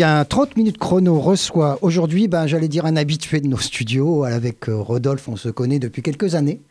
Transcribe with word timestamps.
Bien, 0.00 0.24
30 0.24 0.56
minutes 0.56 0.78
chrono 0.78 1.20
reçoit 1.20 1.78
aujourd'hui, 1.82 2.26
ben, 2.26 2.46
j'allais 2.46 2.68
dire, 2.68 2.86
un 2.86 2.96
habitué 2.96 3.42
de 3.42 3.46
nos 3.46 3.58
studios. 3.58 4.24
Avec 4.24 4.66
euh, 4.70 4.80
Rodolphe, 4.80 5.28
on 5.28 5.36
se 5.36 5.50
connaît 5.50 5.78
depuis 5.78 6.00
quelques 6.00 6.34
années. 6.34 6.62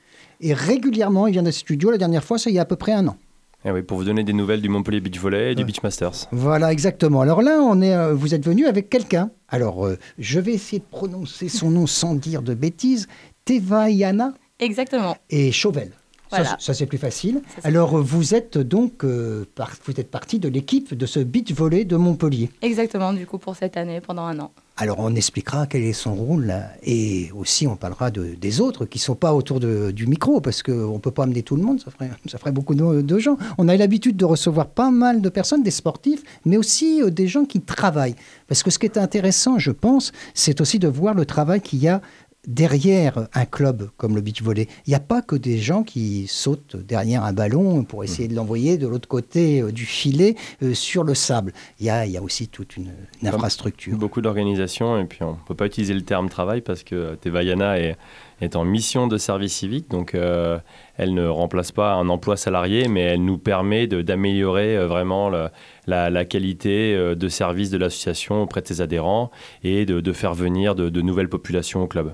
Et 0.41 0.55
régulièrement, 0.55 1.27
il 1.27 1.33
vient 1.33 1.43
de 1.43 1.52
ce 1.52 1.59
studio. 1.59 1.91
La 1.91 1.99
dernière 1.99 2.23
fois, 2.23 2.39
ça 2.39 2.49
y 2.49 2.57
a 2.57 2.63
à 2.63 2.65
peu 2.65 2.75
près 2.75 2.91
un 2.91 3.07
an. 3.07 3.17
Eh 3.65 3.69
oui, 3.69 3.83
pour 3.83 3.99
vous 3.99 4.03
donner 4.03 4.23
des 4.23 4.33
nouvelles 4.33 4.63
du 4.63 4.69
Montpellier 4.69 4.99
Beach 4.99 5.19
Volley 5.19 5.52
et 5.52 5.53
du 5.53 5.63
Beach 5.63 5.83
Masters. 5.83 6.25
Voilà, 6.31 6.71
exactement. 6.71 7.21
Alors 7.21 7.43
là, 7.43 7.59
on 7.61 7.83
est, 7.83 7.93
euh, 7.93 8.15
vous 8.15 8.33
êtes 8.33 8.43
venu 8.43 8.65
avec 8.65 8.89
quelqu'un. 8.89 9.30
Alors, 9.47 9.85
euh, 9.85 9.99
je 10.17 10.39
vais 10.39 10.53
essayer 10.53 10.80
de 10.80 10.89
prononcer 10.89 11.49
son 11.49 11.69
nom 11.69 11.85
sans 11.85 12.16
dire 12.16 12.41
de 12.41 12.55
bêtises. 12.55 13.07
Tevayana 13.45 14.33
Exactement. 14.59 15.16
et 15.30 15.52
Chauvel. 15.52 15.91
Ça, 16.30 16.38
Voilà. 16.38 16.58
Ça, 16.59 16.73
c'est 16.75 16.85
plus 16.85 16.97
facile. 16.99 17.41
Alors, 17.63 17.97
vous 18.02 18.35
êtes 18.35 18.58
donc 18.58 19.03
euh, 19.03 19.45
par- 19.55 19.72
vous 19.85 19.99
êtes 19.99 20.11
partie 20.11 20.38
de 20.38 20.47
l'équipe 20.47 20.94
de 20.94 21.05
ce 21.08 21.19
beach 21.19 21.52
volley 21.53 21.85
de 21.85 21.95
Montpellier. 21.95 22.49
Exactement, 22.61 23.13
du 23.13 23.25
coup, 23.25 23.39
pour 23.39 23.55
cette 23.55 23.77
année, 23.77 23.99
pendant 23.99 24.23
un 24.25 24.39
an. 24.39 24.52
Alors, 24.77 24.97
on 25.00 25.13
expliquera 25.16 25.66
quel 25.67 25.83
est 25.83 25.91
son 25.91 26.13
rôle 26.16 26.45
là, 26.45 26.69
et 26.83 27.31
aussi 27.35 27.67
on 27.67 27.75
parlera 27.75 28.11
de, 28.11 28.35
des 28.39 28.61
autres 28.61 28.85
qui 28.85 28.97
sont 28.97 29.16
pas 29.16 29.33
autour 29.33 29.59
de- 29.59 29.91
du 29.91 30.07
micro 30.07 30.39
parce 30.39 30.63
qu'on 30.63 30.94
ne 30.94 31.00
peut 31.00 31.11
pas 31.11 31.23
amener 31.23 31.44
tout 31.44 31.57
le 31.57 31.63
monde, 31.63 31.81
ça 31.81 31.91
ferait, 31.91 32.09
ça 32.27 32.38
ferait 32.38 32.53
beaucoup 32.53 32.75
de, 32.75 33.02
de 33.02 33.19
gens. 33.19 33.38
On 33.57 33.67
a 33.67 33.75
l'habitude 33.75 34.16
de 34.16 34.23
recevoir 34.23 34.67
pas 34.67 34.89
mal 34.91 35.22
de 35.22 35.27
personnes, 35.30 35.63
des 35.63 35.72
sportifs, 35.72 36.23
mais 36.45 36.55
aussi 36.55 37.02
euh, 37.02 37.09
des 37.09 37.27
gens 37.27 37.44
qui 37.44 37.59
travaillent. 37.59 38.16
Parce 38.47 38.63
que 38.63 38.69
ce 38.72 38.80
qui 38.80 38.85
est 38.85 38.97
intéressant, 38.97 39.59
je 39.59 39.72
pense, 39.72 40.13
c'est 40.33 40.61
aussi 40.61 40.80
de 40.80 40.88
voir 40.88 41.13
le 41.13 41.25
travail 41.25 41.59
qu'il 41.59 41.80
y 41.80 41.89
a 41.89 42.02
derrière 42.50 43.28
un 43.33 43.45
club 43.45 43.89
comme 43.95 44.16
le 44.16 44.22
beach 44.22 44.42
volley. 44.42 44.67
Il 44.88 44.89
n'y 44.89 44.95
a 44.95 45.00
pas 45.00 45.22
que 45.22 45.36
des 45.36 45.59
gens 45.59 45.83
qui 45.83 46.25
sautent 46.28 46.75
derrière 46.75 47.23
un 47.23 47.31
ballon 47.31 47.83
pour 47.83 48.03
essayer 48.03 48.28
de 48.28 48.36
l'envoyer 48.36 48.78
de 48.78 48.88
l'autre 48.88 49.08
côté 49.08 49.61
euh, 49.61 49.72
du 49.72 49.86
filet 49.86 50.36
euh, 50.64 50.73
sur 50.73 51.03
le 51.03 51.14
sable. 51.14 51.53
Il 51.80 51.86
y 51.86 51.89
a, 51.91 52.08
il 52.08 52.11
y 52.11 52.17
a 52.17 52.23
aussi 52.23 52.47
toute 52.47 52.75
une, 52.75 52.91
une 53.22 53.28
infrastructure. 53.28 53.95
Beaucoup 53.97 54.22
d'organisation 54.22 55.00
et 55.00 55.06
puis 55.06 55.23
on 55.23 55.33
ne 55.33 55.38
peut 55.47 55.56
pas 55.56 55.67
utiliser 55.67 55.94
le 55.94 56.02
terme 56.02 56.28
travail 56.28 56.61
parce 56.61 56.83
que 56.83 57.16
Tevayana 57.16 57.80
est, 57.80 57.97
est 58.41 58.56
en 58.56 58.66
mission 58.66 59.08
de 59.08 59.17
service 59.17 59.53
civique, 59.53 59.89
donc 59.89 60.16
euh, 60.16 60.58
elle 61.00 61.14
ne 61.16 61.25
remplace 61.28 61.72
pas 61.72 61.94
un 61.94 62.08
emploi 62.09 62.38
salarié, 62.38 62.88
mais 62.88 63.02
elle 63.02 63.23
nous 63.25 63.38
permet 63.39 63.88
d'améliorer 63.88 64.78
euh, 64.78 64.86
vraiment 64.88 65.30
le- 65.30 65.47
la, 65.88 66.11
la 66.11 66.23
qualité 66.25 66.94
euh, 66.95 67.16
de 67.16 67.28
service 67.30 67.72
de 67.72 67.78
l'association 67.80 68.44
auprès 68.44 68.61
de 68.61 68.67
ses 68.67 68.81
adhérents 68.81 69.31
et 69.64 69.86
de, 69.88 70.02
de 70.02 70.11
faire 70.14 70.36
venir 70.36 70.75
de, 70.75 70.89
de 70.89 71.02
nouvelles 71.02 71.30
populations 71.30 71.81
au 71.81 71.88
club. 71.88 72.14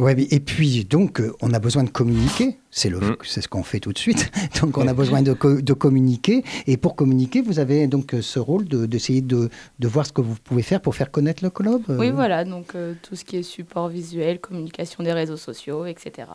Ouais, 0.00 0.16
et 0.30 0.40
puis 0.40 0.84
donc 0.84 1.20
euh, 1.20 1.32
on 1.40 1.52
a 1.54 1.58
besoin 1.60 1.84
de 1.84 1.90
communiquer, 1.90 2.58
c'est 2.70 2.90
Mm. 2.90 3.16
c'est 3.22 3.40
ce 3.42 3.48
qu'on 3.48 3.62
fait 3.62 3.78
tout 3.80 3.92
de 3.92 3.98
suite. 3.98 4.30
Donc 4.60 4.76
on 4.78 4.86
a 4.88 4.92
besoin 4.94 5.22
de, 5.22 5.32
co- 5.34 5.60
de 5.60 5.72
communiquer 5.72 6.42
et 6.66 6.76
pour 6.76 6.94
communiquer, 6.96 7.40
vous 7.42 7.58
avez 7.58 7.86
donc 7.86 8.14
ce 8.20 8.38
rôle 8.38 8.64
de- 8.66 8.86
d'essayer 8.86 9.20
de, 9.20 9.50
de 9.78 9.88
voir 9.88 10.04
ce 10.06 10.12
que 10.12 10.20
vous 10.22 10.34
pouvez 10.42 10.62
faire 10.62 10.80
pour 10.80 10.94
faire 10.94 11.10
connaître 11.10 11.42
le 11.44 11.50
club. 11.50 11.82
Oui, 11.88 12.10
voilà, 12.10 12.44
donc 12.44 12.74
euh, 12.74 12.94
tout 13.02 13.14
ce 13.16 13.24
qui 13.24 13.36
est 13.36 13.42
support 13.42 13.88
visuel, 13.88 14.40
communication 14.40 15.04
des 15.04 15.12
réseaux 15.12 15.36
sociaux, 15.36 15.84
etc. 15.86 16.28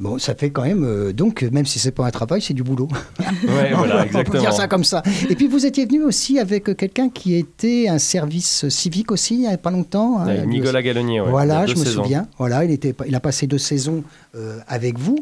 Bon, 0.00 0.18
ça 0.18 0.34
fait 0.34 0.48
quand 0.50 0.62
même 0.62 0.82
euh, 0.82 1.12
donc 1.12 1.42
même 1.52 1.66
si 1.66 1.78
c'est 1.78 1.90
pas 1.92 2.06
un 2.06 2.10
travail, 2.10 2.40
c'est 2.40 2.54
du 2.54 2.62
boulot. 2.62 2.88
Ouais, 3.46 3.72
voilà, 3.74 3.96
on 3.96 3.98
peut 4.00 4.06
exactement. 4.06 4.40
dire 4.40 4.52
ça 4.54 4.66
comme 4.66 4.82
ça. 4.84 5.02
Et 5.28 5.34
puis 5.36 5.46
vous 5.46 5.66
étiez 5.66 5.84
venu 5.86 6.02
aussi 6.02 6.38
avec 6.38 6.74
quelqu'un 6.76 7.08
qui 7.10 7.34
était 7.36 7.86
un 7.88 7.98
service 7.98 8.68
civique 8.70 9.12
aussi 9.12 9.34
il 9.34 9.42
y 9.42 9.46
a 9.46 9.56
pas 9.58 9.70
longtemps. 9.70 10.18
hein. 10.20 10.46
Nicolas 10.46 10.82
Gallonier, 10.82 11.20
ouais, 11.20 11.28
voilà, 11.30 11.66
je 11.66 11.74
me 11.74 11.84
saisons. 11.84 12.02
souviens. 12.02 12.26
Voilà, 12.38 12.64
il, 12.64 12.70
était, 12.70 12.94
il 13.06 13.14
a 13.14 13.20
passé 13.20 13.46
deux 13.46 13.58
saisons 13.58 14.02
euh, 14.34 14.58
avec 14.68 14.98
vous. 14.98 15.18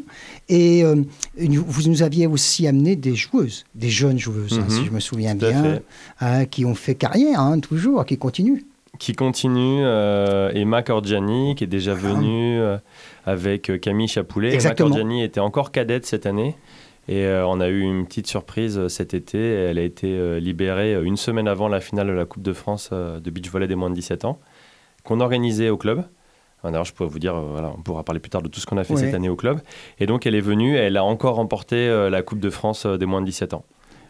Et 0.47 0.83
euh, 0.83 0.95
vous 1.37 1.89
nous 1.89 2.01
aviez 2.03 2.27
aussi 2.27 2.65
amené 2.67 2.95
des 2.95 3.15
joueuses, 3.15 3.65
des 3.75 3.89
jeunes 3.89 4.17
joueuses, 4.19 4.59
hein, 4.59 4.65
Mhm. 4.69 4.77
si 4.77 4.85
je 4.85 4.91
me 4.91 4.99
souviens 4.99 5.35
bien, 5.35 5.79
hein, 6.21 6.45
qui 6.45 6.63
ont 6.65 6.75
fait 6.75 6.95
carrière, 6.95 7.43
toujours, 7.61 8.05
qui 8.05 8.17
continuent. 8.17 8.61
Qui 8.99 9.13
continue, 9.13 9.79
euh, 9.83 10.51
Emma 10.53 10.83
Cordiani, 10.83 11.55
qui 11.55 11.63
est 11.63 11.67
déjà 11.67 11.93
venue 11.93 12.59
euh, 12.59 12.77
avec 13.25 13.69
euh, 13.69 13.77
Camille 13.77 14.07
Chapoulet. 14.09 14.53
Exactement. 14.53 14.89
Emma 14.89 14.97
Cordiani 14.97 15.23
était 15.23 15.39
encore 15.39 15.71
cadette 15.71 16.05
cette 16.05 16.25
année. 16.25 16.55
Et 17.07 17.23
euh, 17.25 17.47
on 17.47 17.59
a 17.61 17.69
eu 17.69 17.79
une 17.81 18.05
petite 18.05 18.27
surprise 18.27 18.77
euh, 18.77 18.89
cet 18.89 19.13
été. 19.15 19.39
Elle 19.39 19.79
a 19.79 19.83
été 19.83 20.39
libérée 20.39 20.93
une 21.01 21.17
semaine 21.17 21.47
avant 21.47 21.67
la 21.69 21.79
finale 21.79 22.07
de 22.07 22.11
la 22.11 22.25
Coupe 22.25 22.43
de 22.43 22.53
France 22.53 22.91
de 22.91 23.29
beach 23.31 23.49
volley 23.49 23.67
des 23.67 23.75
moins 23.75 23.89
de 23.89 23.95
17 23.95 24.25
ans, 24.25 24.37
qu'on 25.03 25.19
organisait 25.21 25.69
au 25.69 25.77
club. 25.77 26.03
Enfin, 26.59 26.71
D'ailleurs, 26.71 26.83
je 26.85 26.93
pourrais 26.93 27.07
vous 27.09 27.19
dire, 27.19 27.39
voilà, 27.39 27.71
on 27.77 27.81
pourra 27.81 28.03
parler 28.03 28.19
plus 28.19 28.29
tard 28.29 28.41
de 28.41 28.49
tout 28.49 28.59
ce 28.59 28.65
qu'on 28.65 28.77
a 28.77 28.83
fait 28.83 28.93
Ouais. 28.93 28.99
cette 28.99 29.13
année 29.13 29.29
au 29.29 29.37
club. 29.37 29.61
Et 29.99 30.05
donc, 30.07 30.25
elle 30.27 30.35
est 30.35 30.41
venue, 30.41 30.75
elle 30.75 30.97
a 30.97 31.05
encore 31.05 31.35
remporté 31.35 31.87
la 32.11 32.21
Coupe 32.21 32.41
de 32.41 32.49
France 32.49 32.85
des 32.85 33.05
moins 33.05 33.21
de 33.21 33.25
17 33.25 33.53
ans. 33.53 33.63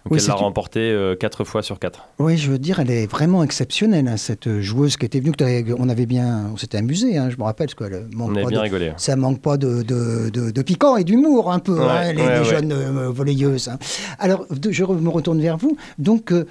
Donc, 0.05 0.13
Oui, 0.13 0.19
elle 0.21 0.27
l'a 0.27 0.33
remportée 0.35 0.79
euh, 0.79 1.15
quatre 1.15 1.43
fois 1.43 1.61
sur 1.61 1.77
quatre. 1.77 2.07
Oui, 2.19 2.37
je 2.37 2.49
veux 2.51 2.57
dire, 2.57 2.79
elle 2.79 2.89
est 2.89 3.05
vraiment 3.05 3.43
exceptionnelle, 3.43 4.07
hein, 4.07 4.17
cette 4.17 4.59
joueuse 4.61 4.95
qui 4.97 5.05
était 5.05 5.19
venue. 5.19 5.33
que 5.33 5.73
On 5.77 5.89
avait 5.89 6.05
bien, 6.05 6.45
on 6.53 6.57
s'était 6.57 6.77
amusé, 6.77 7.17
hein, 7.17 7.29
je 7.29 7.37
me 7.37 7.43
rappelle, 7.43 7.67
parce 7.67 7.75
qu'elle 7.91 8.07
manque 8.15 8.29
On 8.29 8.35
avait 8.35 8.43
pas 8.43 8.49
bien 8.49 8.59
de- 8.59 8.63
rigolé. 8.63 8.93
Ça 8.97 9.15
manque 9.17 9.41
pas 9.41 9.57
de, 9.57 9.83
de, 9.83 10.29
de- 10.29 10.51
de 10.51 10.61
piquant 10.61 10.95
et 10.95 11.03
d'humour 11.03 11.51
un 11.51 11.59
peu, 11.59 11.77
Ouais, 11.79 11.85
hein, 11.89 12.13
les, 12.13 12.21
ouais, 12.23 12.33
les 12.33 12.39
ouais. 12.39 12.45
jeunes 12.45 12.71
euh, 12.71 13.09
volleyeuses. 13.09 13.67
hein. 13.67 13.77
Alors, 14.19 14.45
de- 14.49 14.71
je 14.71 14.83
me 14.85 15.09
retourne 15.09 15.41
vers 15.41 15.57
vous. 15.57 15.75
Donc, 15.97 16.31
euh, 16.31 16.45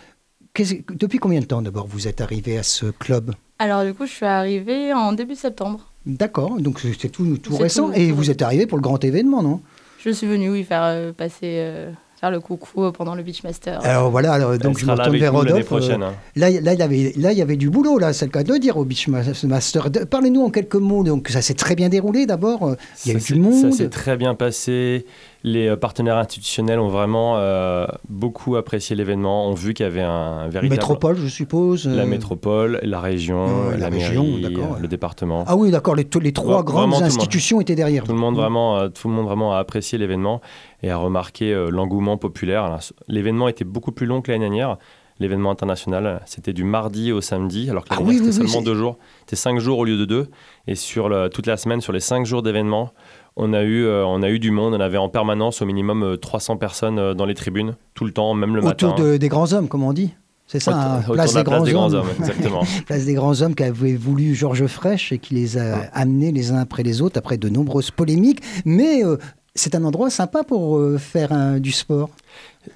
depuis 0.93 1.19
combien 1.19 1.41
de 1.41 1.45
temps 1.47 1.63
d'abord 1.63 1.87
vous 1.87 2.09
êtes 2.09 2.21
arrivé 2.21 2.59
à 2.59 2.63
ce 2.63 2.87
club? 2.87 3.33
Alors, 3.59 3.85
du 3.85 3.95
coup, 3.95 4.07
je 4.07 4.13
suis 4.13 4.27
arrivée 4.27 4.93
en 4.93 5.13
début 5.13 5.35
septembre. 5.37 5.81
D'accord, 6.07 6.61
donc 6.61 6.81
c'est 6.81 7.09
tout, 7.11 7.25
récent. 7.59 7.89
tout- 7.89 7.93
et 7.95 8.09
tout 8.11 8.15
vous 8.17 8.31
êtes 8.31 8.43
arrivé 8.43 8.67
pour 8.67 8.79
le 8.79 8.83
grand 8.83 9.03
événement, 9.05 9.43
non? 9.43 9.61
Je 9.99 10.11
suis 10.11 10.27
venue, 10.27 10.51
oui, 10.51 10.65
faire 10.65 10.83
euh, 10.85 11.13
passer, 11.13 11.57
euh, 11.59 11.91
faire 12.21 12.31
le 12.31 12.41
coucou 12.41 12.85
euh, 12.85 12.91
pendant 12.93 13.15
le 13.15 13.23
Beachmaster. 13.23 13.79
Alors 13.85 14.11
voilà, 14.11 14.33
alors, 14.33 14.59
donc 14.59 14.79
je 14.79 14.87
me 14.87 14.93
retourne 14.93 15.17
vers 15.19 15.33
Rodolphe. 15.33 15.67
prochaine. 15.67 16.03
euh, 16.03 16.07
hein. 16.09 16.15
Là, 16.37 16.51
là, 16.51 16.73
il 16.73 16.79
y 16.79 16.83
avait, 16.83 17.13
là, 17.17 17.33
il 17.33 17.39
y 17.39 17.43
avait 17.43 17.57
du 17.57 17.71
boulot, 17.71 17.99
là, 17.99 18.13
c'est 18.13 18.25
le 18.27 18.31
cas 18.33 18.43
de 18.43 18.53
le 18.53 18.59
dire 18.59 18.77
au 18.77 18.85
Beachmaster. 18.85 19.89
Parlez-nous 20.11 20.43
en 20.43 20.51
quelques 20.51 20.75
mots. 20.77 21.05
Donc, 21.05 21.29
ça 21.29 21.43
s'est 21.43 21.55
très 21.55 21.75
bien 21.77 21.89
déroulé 21.89 22.27
d'abord. 22.27 22.65
euh, 22.67 22.75
Il 23.07 23.13
y 23.13 23.15
a 23.15 23.19
eu 23.19 23.23
du 23.23 23.35
monde. 23.37 23.71
Ça 23.71 23.77
s'est 23.77 23.89
très 23.89 24.17
bien 24.17 24.35
passé. 24.35 25.07
Les 25.45 25.69
euh, 25.69 25.77
partenaires 25.77 26.17
institutionnels 26.17 26.81
ont 26.81 26.89
vraiment 26.89 27.37
euh, 27.37 27.87
beaucoup 28.09 28.57
apprécié 28.57 28.97
l'événement, 28.97 29.47
ont 29.47 29.55
vu 29.55 29.73
qu'il 29.73 29.85
y 29.85 29.87
avait 29.87 30.03
un 30.03 30.49
véritable... 30.49 30.69
Métropole, 30.69 31.17
je 31.17 31.29
suppose. 31.29 31.87
La 31.87 32.03
euh, 32.03 32.07
métropole, 32.07 32.81
la 32.83 33.01
région, 33.01 33.71
la, 33.71 33.77
la 33.77 33.89
région, 33.89 34.25
mairie, 34.25 34.57
le 34.81 34.89
département. 34.89 35.45
Ah 35.47 35.57
oui, 35.57 35.71
d'accord, 35.71 35.95
les, 35.95 36.05
trois 36.05 36.59
Ouais, 36.59 36.65
grandes 36.65 36.91
vraiment 36.91 37.03
institutions 37.03 37.61
étaient 37.61 37.77
derrière. 37.77 38.03
Tout 38.05 38.13
le 38.13 38.19
monde 38.19 38.35
vraiment, 38.35 38.79
euh, 38.79 38.89
tout 38.89 39.07
le 39.07 39.15
monde 39.15 39.27
vraiment 39.27 39.55
a 39.55 39.59
apprécié 39.59 39.97
l'événement 39.97 40.41
et 40.83 40.91
a 40.91 40.97
remarqué 40.97 41.55
l'engouement 41.71 42.17
populaire. 42.17 42.79
L'événement 43.07 43.47
était 43.49 43.65
beaucoup 43.65 43.93
plus 43.93 44.07
long 44.07 44.21
que 44.23 44.33
l'année 44.33 44.45
dernière. 44.45 44.77
L'événement 45.21 45.51
international, 45.51 46.23
c'était 46.27 46.53
du 46.53 46.63
mardi 46.63 47.11
au 47.11 47.21
samedi, 47.21 47.69
alors 47.71 47.83
que 47.85 47.89
Ah 47.91 47.97
l'année 47.97 48.09
oui, 48.11 48.21
oui, 48.21 48.33
c'était 48.33 48.45
oui, 48.45 48.49
seulement 48.51 48.65
deux 48.65 48.77
jours. 48.77 48.99
C'était 49.21 49.35
cinq 49.35 49.59
jours 49.59 49.79
au 49.79 49.85
lieu 49.85 49.97
de 49.99 50.05
deux. 50.05 50.31
Et 50.69 50.77
sur 50.77 51.09
le- 51.09 51.29
toute 51.29 51.47
la 51.47 51.57
semaine, 51.57 51.81
sur 51.81 51.93
les 51.93 51.99
cinq 51.99 52.25
jours 52.25 52.43
d'événement, 52.43 52.93
on 53.39 53.53
a 53.55 53.63
eu, 53.63 53.85
euh, 53.85 54.05
on 54.05 54.23
a 54.23 54.29
eu 54.29 54.39
du 54.39 54.51
monde. 54.51 54.75
On 54.75 54.81
avait 54.81 54.99
en 54.99 55.09
permanence 55.09 55.63
au 55.63 55.67
minimum 55.67 56.03
euh, 56.03 56.17
300 56.17 56.57
personnes 56.59 56.99
euh, 56.99 57.15
dans 57.15 57.25
les 57.25 57.35
tribunes, 57.35 57.75
tout 57.95 58.05
le 58.05 58.11
temps, 58.13 58.35
même 58.35 58.55
le 58.55 58.63
Autour 58.65 58.91
matin. 58.91 59.03
de- 59.03 59.17
des 59.17 59.29
grands 59.29 59.53
hommes, 59.53 59.69
comme 59.69 59.83
on 59.85 59.93
dit. 59.93 60.11
C'est 60.51 60.61
ça, 60.61 60.75
hein, 60.75 61.01
Autour- 61.01 61.15
place, 61.15 61.37
autour 61.37 61.45
de 61.45 61.59
la 61.59 61.61
des, 61.67 61.73
grands 61.73 61.93
hommes. 61.93 62.07
exactement. 62.19 62.63
place 62.87 63.05
des 63.05 63.13
grands 63.13 63.43
hommes 63.43 63.55
qu'avait 63.55 63.97
voulu 63.97 64.35
Georges 64.35 64.67
Frêche 64.67 65.13
et 65.13 65.19
qui 65.19 65.35
les 65.35 65.59
a 65.59 65.77
amenés 65.93 66.33
les 66.33 66.53
uns 66.53 66.57
après 66.59 66.83
les 66.83 67.03
autres 67.03 67.19
après 67.19 67.37
de 67.37 67.51
nombreuses 67.51 67.91
polémiques. 67.91 68.41
Mais 68.65 69.05
euh, 69.05 69.19
c'est 69.59 69.75
un 69.75 69.85
endroit 69.85 70.11
sympa 70.11 70.43
pour 70.45 70.79
euh, 70.79 70.99
faire 70.99 71.33
un- 71.33 71.59
du 71.59 71.73
sport. 71.73 72.11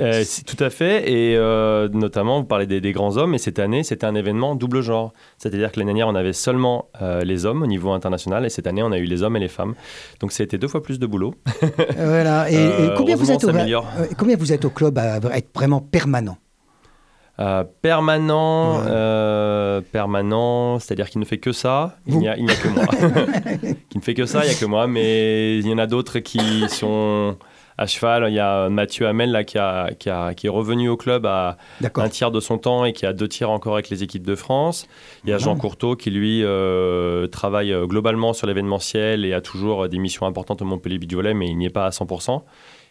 Euh, 0.00 0.25
tout 0.46 0.62
à 0.64 0.70
fait, 0.70 1.11
et 1.11 1.37
euh, 1.37 1.87
notamment, 1.93 2.38
vous 2.40 2.46
parlez 2.46 2.67
des, 2.67 2.81
des 2.81 2.93
grands 2.93 3.17
hommes, 3.19 3.34
et 3.34 3.38
cette 3.38 3.58
année, 3.58 3.82
c'était 3.82 4.06
un 4.06 4.14
événement 4.14 4.55
double 4.55 4.81
genre. 4.81 5.12
C'est-à-dire 5.37 5.70
que 5.70 5.79
l'année 5.81 5.90
dernière, 5.90 6.08
on 6.08 6.14
avait 6.14 6.32
seulement 6.32 6.87
euh, 7.02 7.20
les 7.25 7.44
hommes 7.44 7.62
au 7.62 7.67
niveau 7.67 7.90
international, 7.93 8.46
et 8.46 8.49
cette 8.49 8.67
année, 8.67 8.82
on 8.82 8.90
a 8.93 8.99
eu 8.99 9.05
les 9.05 9.23
hommes 9.23 9.37
et 9.37 9.40
les 9.40 9.49
femmes. 9.49 9.75
Donc, 10.20 10.32
c'était 10.32 10.56
deux 10.56 10.69
fois 10.69 10.82
plus 10.82 10.99
de 10.99 11.06
boulot. 11.06 11.34
voilà. 11.96 12.50
Et, 12.50 12.55
et 12.55 12.90
combien, 12.96 13.17
vous 13.17 13.31
êtes 13.31 13.44
au, 13.44 13.50
combien 14.17 14.37
vous 14.37 14.52
êtes 14.55 14.64
au 14.64 14.70
club 14.70 14.96
à 14.99 15.19
être 15.37 15.50
vraiment 15.55 15.81
permanent? 15.81 16.38
Euh, 17.40 17.64
permanent, 17.81 18.76
Ouais. 18.81 18.87
euh, 18.88 19.81
permanent, 19.81 20.79
c'est-à-dire 20.79 21.08
qu'il 21.08 21.19
ne 21.19 21.25
fait 21.25 21.38
que 21.38 21.50
ça, 21.52 21.96
il 22.06 22.19
n'y 22.19 22.29
a, 22.29 22.37
il 22.37 22.44
n'y 22.44 22.50
a 22.50 22.55
que 22.55 22.69
moi. 22.69 22.84
fait 24.02 24.14
que 24.14 24.26
ça, 24.26 24.44
il 24.44 24.49
n'y 24.50 24.54
a 24.54 24.58
que 24.58 24.64
moi, 24.66 24.87
mais 24.87 25.58
il 25.58 25.66
y 25.66 25.72
en 25.72 25.78
a 25.78 25.87
d'autres 25.87 26.19
qui 26.19 26.69
sont 26.69 27.37
à 27.78 27.87
cheval. 27.87 28.26
Il 28.28 28.34
y 28.34 28.38
a 28.38 28.69
Mathieu 28.69 29.06
Hamel 29.06 29.31
là, 29.31 29.44
qui, 29.44 29.56
a, 29.58 29.90
qui, 29.99 30.10
a- 30.10 30.34
qui 30.34 30.46
est 30.46 30.50
revenu 30.50 30.88
au 30.88 30.96
club 30.96 31.25
à, 31.26 31.56
un 31.96 32.08
tiers 32.08 32.31
de 32.31 32.38
son 32.40 32.58
temps 32.58 32.84
et 32.84 32.93
qui 32.93 33.06
a 33.06 33.12
deux 33.12 33.28
tiers 33.28 33.50
encore 33.50 33.75
avec 33.75 33.88
les 33.88 34.02
équipes 34.02 34.26
de 34.26 34.34
France. 34.34 34.87
Il 35.25 35.31
y 35.31 35.32
a 35.32 35.37
Ah. 35.37 35.38
Jean 35.38 35.56
Courteau 35.56 35.96
qui, 35.96 36.10
lui, 36.10 36.43
euh, 36.44 37.26
travaille 37.28 37.72
euh, 37.72 37.87
globalement 37.87 38.32
sur 38.34 38.46
l'événementiel 38.46 39.25
et 39.25 39.32
a 39.32 39.40
toujours 39.40 39.84
euh, 39.84 39.88
des 39.88 39.99
missions 39.99 40.26
importantes 40.26 40.60
au 40.62 40.64
Montpellier 40.66 40.98
Volley, 41.10 41.32
mais 41.34 41.48
il 41.48 41.56
n'y 41.56 41.66
est 41.66 41.70
pas 41.70 41.87
à 41.87 41.90
100%. 41.90 42.43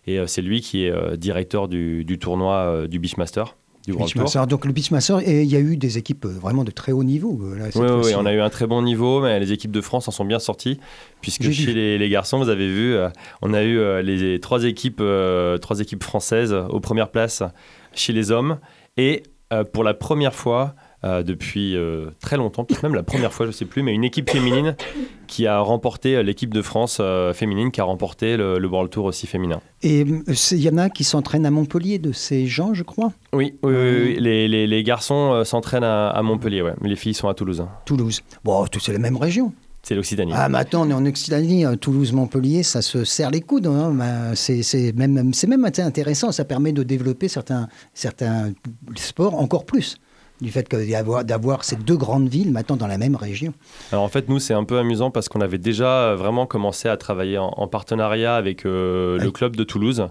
Et 0.08 0.18
euh, 0.18 0.26
c'est 0.26 0.42
lui 0.42 0.62
qui 0.62 0.86
est 0.86 0.90
euh, 0.92 1.16
directeur 1.16 1.68
du, 1.68 2.04
du 2.04 2.18
tournoi 2.18 2.88
du 2.88 2.98
Beachmaster, 3.00 3.56
du 3.86 3.94
World 3.94 4.14
Tour. 4.14 4.48
Donc 4.48 4.66
le 4.66 4.72
Beachmaster, 4.74 5.20
et 5.28 5.44
il 5.44 5.50
y 5.50 5.56
a 5.56 5.60
eu 5.60 5.78
des 5.78 5.98
équipes 5.98 6.26
euh, 6.26 6.30
vraiment 6.40 6.64
de 6.64 6.72
très 6.72 6.92
haut 6.92 7.04
niveau. 7.04 7.40
euh, 7.44 7.58
Là, 7.58 7.66
Oui, 7.76 7.82
oui, 7.82 7.88
fois-ci. 7.88 8.10
oui, 8.10 8.16
on 8.18 8.26
a 8.26 8.34
eu 8.34 8.40
un 8.42 8.50
très 8.50 8.68
bon 8.68 8.82
niveau, 8.82 9.22
mais 9.22 9.40
les 9.40 9.52
équipes 9.52 9.72
de 9.72 9.82
France 9.82 10.08
en 10.08 10.12
sont 10.12 10.26
bien 10.26 10.40
sorties, 10.40 10.80
puisque 11.22 11.44
J'ai 11.44 11.54
chez 11.54 11.74
les, 11.74 11.98
les 11.98 12.10
garçons, 12.10 12.38
vous 12.38 12.50
avez 12.50 12.68
vu, 12.68 12.94
euh, 12.96 13.10
on 13.42 13.54
a 13.54 13.64
eu 13.64 13.78
euh, 13.80 14.02
les 14.02 14.40
trois 14.40 14.64
équipes, 14.66 15.00
euh, 15.02 15.58
trois 15.58 15.80
équipes 15.80 16.04
françaises 16.04 16.54
aux 16.54 16.80
premières 16.80 17.10
places 17.10 17.44
chez 17.94 18.14
les 18.14 18.32
hommes, 18.32 18.60
et 18.98 19.24
euh, 19.54 19.64
pour 19.64 19.84
la 19.84 19.94
première 19.94 20.34
fois, 20.36 20.76
euh, 21.04 21.24
depuis 21.24 21.76
euh, 21.76 22.12
très 22.20 22.38
longtemps, 22.38 22.64
peut-être 22.64 22.84
même 22.84 22.94
la 22.94 23.02
première 23.02 23.34
fois, 23.34 23.48
je 23.48 23.52
ne 23.52 23.56
sais 23.56 23.66
plus, 23.66 23.82
mais 23.82 23.92
une 23.92 24.04
équipe 24.04 24.30
féminine 24.30 24.76
qui 25.26 25.48
a 25.48 25.60
remporté 25.60 26.16
euh, 26.16 26.22
l'équipe 26.22 26.54
de 26.54 26.62
France 26.62 27.02
féminine, 27.34 27.72
qui 27.72 27.82
a 27.82 27.86
remporté 27.86 28.38
le, 28.38 28.64
World 28.68 28.92
Tour 28.92 29.06
aussi 29.06 29.26
féminin. 29.26 29.62
Et 29.82 30.02
il 30.02 30.62
y 30.62 30.70
en 30.70 30.78
a 30.78 30.90
qui 30.92 31.04
s'entraînent 31.04 31.48
à 31.48 31.52
Montpellier, 31.52 31.98
de 31.98 32.12
ces 32.12 32.46
gens, 32.46 32.76
je 32.76 32.84
crois? 32.84 33.12
Oui, 33.34 33.56
oui, 33.64 34.16
Les, 34.20 34.48
les, 34.48 34.68
les, 34.68 34.84
garçons 34.84 35.44
s'entraînent 35.44 35.84
à, 35.84 36.10
à, 36.10 36.22
Montpellier, 36.22 36.62
ouais. 36.62 36.74
mais 36.82 36.90
les 36.90 36.96
filles 36.96 37.16
sont 37.16 37.28
à 37.28 37.34
Toulouse. 37.34 37.66
Toulouse. 37.86 38.22
Bon, 38.44 38.66
c'est 38.80 38.94
la 38.94 39.00
même 39.00 39.18
région. 39.18 39.52
C'est 39.82 39.96
l'Occitanie. 39.96 40.32
Ah, 40.36 40.48
mais 40.48 40.60
attends, 40.60 40.84
on 40.84 40.90
est 40.92 40.94
en 40.94 41.06
Occitanie, 41.08 41.66
Toulouse-Montpellier, 41.80 42.62
ça 42.62 42.84
se 42.84 43.04
serre 43.04 43.32
les 43.32 43.42
coudes. 43.42 43.66
Hein. 43.66 43.92
Ben, 43.92 44.36
c'est 44.36 44.94
même, 44.96 45.32
même 45.48 45.66
intéressant, 45.66 46.32
ça 46.32 46.46
permet 46.46 46.72
de 46.72 46.84
développer 46.84 47.28
certains, 47.28 47.68
certains 47.96 48.54
sports 48.96 49.34
encore 49.34 49.66
plus 49.66 49.98
du 50.42 50.52
fait 50.52 50.68
d'avoir 50.74 51.64
ces 51.64 51.76
deux 51.76 51.96
grandes 51.96 52.28
villes 52.28 52.52
maintenant 52.52 52.76
dans 52.76 52.88
la 52.88 52.98
même 52.98 53.16
région 53.16 53.54
Alors 53.92 54.04
en 54.04 54.10
fait, 54.10 54.28
nous, 54.28 54.40
c'est 54.40 54.54
un 54.54 54.64
peu 54.64 54.78
amusant 54.80 55.12
parce 55.12 55.30
qu'on 55.30 55.42
avait 55.42 55.60
déjà 55.60 56.16
vraiment 56.16 56.46
commencé 56.46 56.90
à 56.90 56.98
travailler 56.98 57.38
en, 57.38 57.68
partenariat 57.68 58.36
avec 58.36 58.66
euh, 58.66 59.18
le 59.20 59.32
club 59.32 59.56
de 59.56 59.64
Toulouse, 59.64 60.08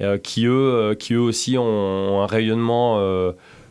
euh, 0.00 0.18
qui, 0.18 0.46
eux, 0.46 0.52
euh, 0.52 0.94
qui 0.94 1.14
eux 1.14 1.20
aussi 1.20 1.56
ont, 1.58 2.22
un 2.22 2.26
rayonnement 2.26 3.00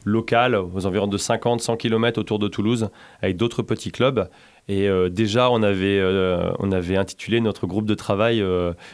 local 0.05 0.55
aux 0.55 0.87
environs 0.87 1.07
de 1.07 1.17
50-100 1.17 1.77
km 1.77 2.19
autour 2.19 2.39
de 2.39 2.47
Toulouse, 2.47 2.89
avec 3.21 3.37
d'autres 3.37 3.61
petits 3.61 3.91
clubs. 3.91 4.29
Et 4.67 4.87
déjà, 5.09 5.49
on 5.49 5.63
avait, 5.63 6.01
on 6.59 6.71
avait 6.71 6.95
intitulé 6.95 7.41
notre 7.41 7.65
groupe 7.65 7.85
de 7.85 7.95
travail 7.95 8.43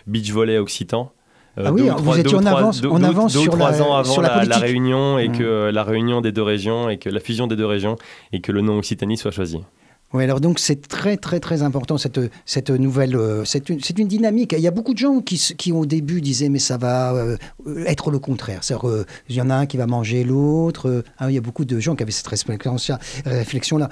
Beach 0.07 0.31
Volley 0.31 0.57
Occitan. 0.57 1.11
Euh, 1.57 1.63
ah 1.67 1.71
oui, 1.71 1.89
vous 1.97 2.19
étiez 2.19 2.35
en 2.35 2.45
avance, 2.45 2.83
en 2.83 3.01
avance 3.01 3.33
deux, 3.33 3.39
sur 3.39 3.53
trois 3.53 3.71
la, 3.71 3.81
ans 3.81 3.95
avant 3.95 4.11
sur 4.11 4.21
la, 4.21 4.43
la, 4.43 4.57
réunion 4.57 5.17
et 5.17 5.29
mmh. 5.29 5.37
que 5.37 5.71
la 5.73 5.83
réunion 5.83 6.19
des 6.19 6.33
deux 6.33 6.41
régions 6.41 6.89
et 6.89 6.97
que 6.97 7.09
la 7.09 7.21
fusion 7.21 7.47
des 7.47 7.55
deux 7.55 7.65
régions 7.65 7.95
et 8.33 8.41
que 8.41 8.51
le 8.51 8.59
nom 8.59 8.77
Occitanie 8.77 9.17
soit 9.17 9.31
choisi. 9.31 9.61
Oui, 10.15 10.23
alors 10.23 10.39
donc 10.39 10.59
c'est 10.59 10.87
très 10.87 11.17
très 11.17 11.41
très 11.41 11.61
important 11.61 11.97
cette, 11.97 12.21
cette 12.45 12.69
nouvelle, 12.69 13.17
euh, 13.17 13.43
c'est 13.43 13.67
une, 13.67 13.81
une, 13.97 14.07
dynamique. 14.07 14.55
Il 14.57 14.63
y 14.63 14.67
a 14.67 14.71
beaucoup 14.71 14.93
de 14.93 14.97
gens 14.97 15.19
qui, 15.19 15.35
qui 15.57 15.73
au 15.73 15.85
début 15.85 16.21
disaient 16.21 16.47
mais 16.47 16.59
ça 16.59 16.77
va 16.77 17.13
euh, 17.13 17.35
être 17.85 18.11
le 18.11 18.19
contraire. 18.19 18.61
Euh, 18.85 19.03
il 19.27 19.35
y 19.35 19.41
en 19.41 19.49
a 19.49 19.55
un 19.55 19.65
qui 19.65 19.75
va 19.75 19.87
manger 19.87 20.23
l'autre. 20.23 21.03
Ah, 21.17 21.29
il 21.29 21.33
y 21.33 21.37
a 21.37 21.41
beaucoup 21.41 21.65
de 21.65 21.81
gens 21.81 21.97
qui 21.97 22.03
avaient 22.03 22.13
cette 22.13 22.29
réflexion-là. 22.29 23.89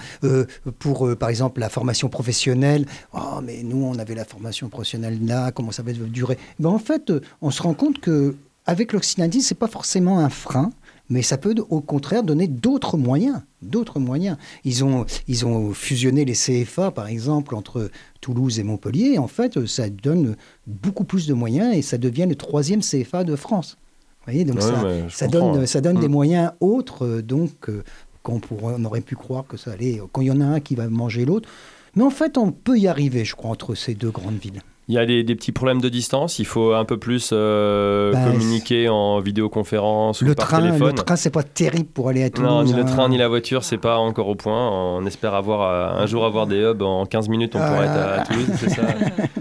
pour 0.80 1.14
par 1.18 1.28
exemple 1.28 1.60
la 1.60 1.68
formation 1.68 2.08
professionnelle, 2.08 2.86
oh, 3.14 3.42
mais 3.44 3.62
nous 3.62 3.84
on 3.84 4.00
avait 4.00 4.16
la 4.16 4.24
formation 4.24 4.70
professionnelle 4.70 5.20
là, 5.26 5.52
comment 5.52 5.74
ça 5.74 5.84
va 5.84 5.92
durer? 5.92 6.38
Ben, 6.58 6.70
En 6.70 6.80
fait, 6.80 7.12
on 7.42 7.52
se 7.52 7.62
rend 7.62 7.74
compte 7.74 8.00
que 8.00 8.38
avec 8.66 8.94
l'occidentalisme, 8.94 9.46
c'est 9.46 9.56
pas 9.60 9.68
forcément 9.68 10.20
un 10.20 10.30
frein 10.30 10.72
mais 11.14 11.22
ça 11.22 11.38
peut 11.38 11.54
au 11.70 11.80
contraire 11.80 12.24
donner 12.24 12.48
d'autres 12.48 12.98
moyens. 12.98 13.42
D'autres 13.62 14.00
moyens. 14.00 14.36
Ils 14.66 14.84
ont, 14.84 15.06
ils 15.28 15.46
ont 15.46 15.72
fusionné 15.72 16.26
les 16.26 16.34
CFA, 16.34 16.90
par 16.90 17.06
exemple, 17.06 17.54
entre 17.54 17.92
Toulouse 18.20 18.60
et 18.60 18.64
Montpellier. 18.64 19.20
En 19.20 19.28
fait, 19.28 19.68
ça 19.68 19.90
donne 19.92 20.36
beaucoup 20.66 21.04
plus 21.04 21.28
de 21.28 21.36
moyens 21.36 21.76
et 21.76 21.84
ça 21.84 22.00
devient 22.00 22.26
le 22.28 22.36
troisième 22.36 22.82
CFA 22.82 23.24
de 23.24 23.36
France. 23.36 23.78
Vous 24.26 24.32
voyez, 24.32 24.44
donc 24.44 24.60
ça, 24.60 24.84
ça, 25.10 25.28
donne, 25.28 25.68
ça 25.68 25.82
donne 25.82 26.00
des 26.00 26.08
mm. 26.08 26.12
moyens 26.12 26.52
autres, 26.62 27.06
euh, 27.06 27.22
donc 27.22 27.70
euh, 27.70 27.84
qu'on 28.24 28.42
on 28.64 28.84
aurait 28.86 29.02
pu 29.02 29.16
croire 29.16 29.46
que 29.46 29.56
ça 29.56 29.74
allait. 29.74 30.02
Quand 30.12 30.22
il 30.22 30.30
y 30.30 30.32
en 30.32 30.42
a 30.42 30.46
un 30.46 30.60
qui 30.62 30.74
va 30.74 30.90
manger 30.90 31.26
l'autre. 31.26 31.48
Mais 31.96 32.04
en 32.04 32.10
fait, 32.10 32.40
on 32.40 32.52
peut 32.52 32.80
y 32.80 32.88
arriver, 32.88 33.24
je 33.24 33.36
crois, 33.36 33.52
entre 33.52 33.76
ces 33.76 33.94
deux 33.94 34.10
grandes 34.10 34.40
villes. 34.40 34.64
Il 34.90 34.96
y 34.96 34.98
a 34.98 35.06
des, 35.06 35.24
petits 35.36 35.54
problèmes 35.54 35.80
de 35.80 35.88
distance. 35.88 36.40
Il 36.40 36.46
faut 36.46 36.74
un 36.74 36.84
peu 36.84 36.98
plus 36.98 37.30
euh, 37.32 38.12
bah, 38.12 38.32
communiquer 38.32 38.90
en 38.90 39.20
vidéoconférence 39.20 40.22
le 40.22 40.32
ou 40.32 40.36
par 40.36 40.48
train, 40.48 40.62
téléphone. 40.62 40.96
Le 40.96 41.04
train, 41.04 41.16
c'est 41.16 41.30
pas 41.30 41.44
terrible 41.44 41.90
pour 41.94 42.10
aller 42.10 42.24
à 42.24 42.30
Toulouse. 42.30 42.50
Non, 42.50 42.64
ni 42.64 42.74
le 42.74 42.84
train 42.84 43.08
ni 43.08 43.18
la 43.18 43.30
voiture, 43.30 43.64
c'est 43.64 43.78
pas 43.78 43.98
encore 43.98 44.28
au 44.28 44.36
point. 44.36 44.70
On 44.70 45.06
espère 45.06 45.36
avoir 45.36 45.62
euh, 45.62 46.04
un 46.04 46.06
jour 46.06 46.26
avoir 46.26 46.48
des 46.48 46.58
hubs 46.58 46.82
en 46.82 47.06
15 47.06 47.30
minutes. 47.30 47.56
On 47.56 47.60
ah. 47.62 47.70
pourrait 47.70 47.86
être 47.86 48.20
à, 48.20 48.24
Toulouse, 48.26 48.48
c'est 48.58 48.70
ça 48.70 48.82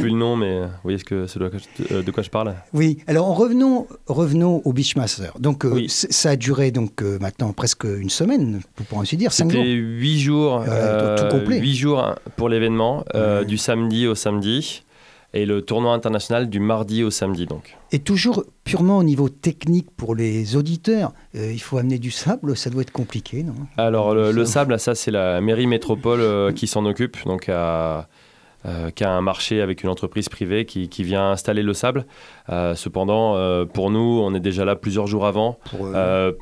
plus 0.00 0.10
le 0.10 0.16
nom, 0.16 0.36
mais 0.36 0.60
vous 0.60 0.68
voyez 0.82 0.98
ce 0.98 1.04
que, 1.04 1.26
euh, 1.92 2.02
de 2.02 2.10
quoi 2.10 2.22
je 2.22 2.30
parle? 2.30 2.54
Oui. 2.72 2.98
Alors 3.06 3.36
revenons, 3.36 3.86
revenons 4.06 4.62
au 4.64 4.72
Beachmaster. 4.72 5.32
Donc 5.38 5.66
ça 5.88 6.30
a 6.30 6.36
duré 6.36 6.70
donc 6.70 7.02
maintenant 7.02 7.52
presque 7.52 7.84
une 7.84 8.10
semaine, 8.10 8.60
pour 8.88 9.00
ainsi 9.00 9.16
dire, 9.16 9.32
cinq 9.32 9.50
jours. 9.50 9.60
C'était 9.60 9.72
huit 9.72 10.20
jours, 10.20 10.64
tout 10.64 11.28
complet. 11.28 11.58
Huit 11.58 11.76
jours 11.76 12.14
pour 12.36 12.48
l'événement, 12.48 13.04
du 13.46 13.58
samedi 13.58 14.06
au 14.06 14.14
samedi 14.14 14.82
et 15.34 15.44
le 15.44 15.62
tournoi 15.62 15.92
international 15.92 16.48
du 16.48 16.58
mardi 16.58 17.04
au 17.04 17.10
samedi 17.10 17.46
donc. 17.46 17.76
Et 17.92 17.98
toujours 17.98 18.44
purement 18.64 18.98
au 18.98 19.02
niveau 19.02 19.28
technique 19.28 19.90
pour 19.96 20.14
les 20.14 20.56
auditeurs, 20.56 21.12
euh, 21.34 21.52
il 21.52 21.60
faut 21.60 21.78
amener 21.78 21.98
du 21.98 22.10
sable, 22.10 22.56
ça 22.56 22.70
doit 22.70 22.82
être 22.82 22.92
compliqué, 22.92 23.42
non? 23.42 23.54
Alors 23.76 24.14
le, 24.14 24.44
sable, 24.44 24.78
ça 24.78 24.94
c'est 24.94 25.10
la 25.10 25.40
mairie 25.40 25.66
métropole 25.66 26.20
euh, 26.20 26.52
qui 26.52 26.66
s'en 26.66 26.84
occupe, 26.86 27.16
donc 27.26 27.50
euh, 28.66 28.90
qui 28.90 29.04
a 29.04 29.12
un 29.12 29.20
marché 29.20 29.60
avec 29.60 29.82
une 29.82 29.88
entreprise 29.88 30.28
privée 30.28 30.64
qui, 30.64 30.88
qui 30.88 31.04
vient 31.04 31.30
installer 31.30 31.62
le 31.62 31.74
sable. 31.74 32.06
cependant, 32.74 33.66
pour 33.66 33.90
nous, 33.90 34.20
on 34.22 34.34
est 34.34 34.40
déjà 34.40 34.64
là 34.64 34.76
plusieurs 34.76 35.06
jours 35.06 35.26
avant 35.26 35.58
pour, 35.70 35.88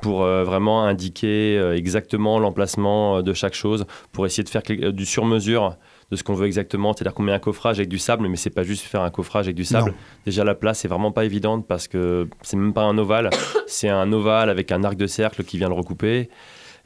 pour 0.02 0.20
vraiment 0.20 0.84
indiquer 0.84 1.58
exactement 1.74 2.38
l'emplacement 2.38 3.22
de 3.22 3.32
chaque 3.32 3.54
chose, 3.54 3.86
pour 4.12 4.26
essayer 4.26 4.44
de 4.44 4.48
faire 4.48 4.62
du 4.62 5.04
sur-mesure 5.04 5.76
de 6.10 6.16
ce 6.16 6.22
qu'on 6.22 6.34
veut 6.34 6.46
exactement. 6.46 6.92
C'est-à-dire 6.92 7.14
qu'on 7.14 7.22
met 7.22 7.32
un 7.32 7.38
coffrage 7.38 7.78
avec 7.78 7.88
du 7.88 7.98
sable, 7.98 8.28
mais 8.28 8.36
c'est 8.36 8.50
pas 8.50 8.62
juste 8.62 8.84
faire 8.84 9.02
un 9.02 9.10
coffrage 9.10 9.46
avec 9.46 9.56
du 9.56 9.64
sable. 9.64 9.94
Déjà, 10.24 10.44
la 10.44 10.54
place 10.54 10.84
est 10.84 10.88
vraiment 10.88 11.12
pas 11.12 11.24
évidente 11.24 11.66
parce 11.66 11.88
que 11.88 12.28
c'est 12.42 12.56
même 12.56 12.72
pas 12.72 12.84
un 12.84 12.96
ovale, 12.98 13.30
c'est 13.66 13.88
un 13.88 14.12
ovale 14.12 14.50
avec 14.50 14.72
un 14.72 14.84
arc 14.84 14.96
de 14.96 15.06
cercle 15.06 15.44
qui 15.44 15.58
vient 15.58 15.68
le 15.68 15.74
recouper. 15.74 16.30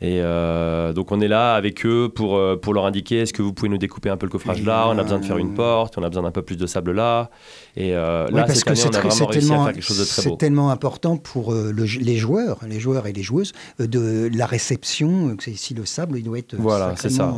Et 0.03 0.21
euh, 0.23 0.95
donc 0.95 1.13
on 1.13 1.21
est 1.21 1.29
là 1.29 1.55
avec 1.55 1.85
eux 1.85 2.11
pour, 2.15 2.37
euh, 2.37 2.57
pour 2.57 2.73
leur 2.73 2.87
indiquer 2.87 3.19
est-ce 3.19 3.35
que 3.35 3.43
vous 3.43 3.53
pouvez 3.53 3.69
nous 3.69 3.77
découper 3.77 4.09
un 4.09 4.17
peu 4.17 4.25
le 4.25 4.31
coffrage 4.31 4.65
là? 4.65 4.87
On 4.89 4.97
a 4.97 5.03
besoin 5.03 5.19
de 5.19 5.25
faire 5.27 5.37
une 5.37 5.53
porte, 5.55 5.99
on 5.99 6.03
a 6.03 6.09
besoin 6.09 6.23
d'un 6.23 6.31
peu 6.31 6.41
plus 6.41 6.57
de 6.57 6.67
sable 6.67 6.93
là. 6.93 7.29
Et 7.77 7.95
euh, 7.95 8.27
là, 8.31 8.47
cette 8.49 8.67
année, 8.67 8.81
on 8.87 8.95
a 8.95 9.01
vraiment 9.01 9.27
réussi 9.27 9.53
à 9.53 9.65
faire 9.65 9.73
quelque 9.75 9.83
chose 9.83 9.99
de 9.99 10.05
très 10.05 10.23
beau. 10.23 10.31
C'est 10.31 10.39
tellement 10.39 10.71
important 10.71 11.19
pour 11.19 11.55
les 11.55 12.17
joueurs, 12.17 12.61
les 12.67 12.81
joueurs 12.81 13.07
et 13.07 13.13
les 13.13 13.23
joueuses, 13.23 13.53
de 13.79 14.31
la 14.35 14.47
réception. 14.47 15.37
Si 15.39 15.75
le 15.75 15.85
sable, 15.85 16.19
il 16.19 16.25
doit 16.25 16.39
être. 16.39 16.55
Voilà, 16.57 16.95
c'est 16.97 17.11
ça. 17.11 17.35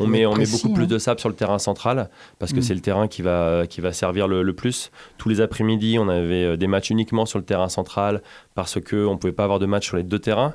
On 0.00 0.06
met, 0.06 0.24
on 0.24 0.34
met 0.34 0.46
beaucoup 0.46 0.72
plus 0.72 0.84
hein. 0.84 0.88
de 0.88 0.98
sable 0.98 1.20
sur 1.20 1.28
le 1.28 1.34
terrain 1.34 1.58
central 1.58 2.08
parce 2.38 2.52
que 2.52 2.60
mm. 2.60 2.62
c'est 2.62 2.74
le 2.74 2.80
terrain 2.80 3.08
qui 3.08 3.20
va, 3.20 3.66
qui 3.66 3.82
va 3.82 3.92
servir 3.92 4.26
le, 4.26 4.42
le 4.42 4.52
plus. 4.54 4.90
Tous 5.18 5.28
les 5.28 5.42
après-midi, 5.42 5.98
on 5.98 6.08
avait 6.08 6.56
des 6.56 6.66
matchs 6.66 6.88
uniquement 6.88 7.26
sur 7.26 7.38
le 7.38 7.44
terrain 7.44 7.68
central 7.68 8.22
parce 8.54 8.80
qu'on 8.80 9.12
ne 9.12 9.16
pouvait 9.16 9.34
pas 9.34 9.44
avoir 9.44 9.58
de 9.58 9.66
match 9.66 9.86
sur 9.86 9.98
les 9.98 10.02
deux 10.02 10.18
terrains 10.18 10.54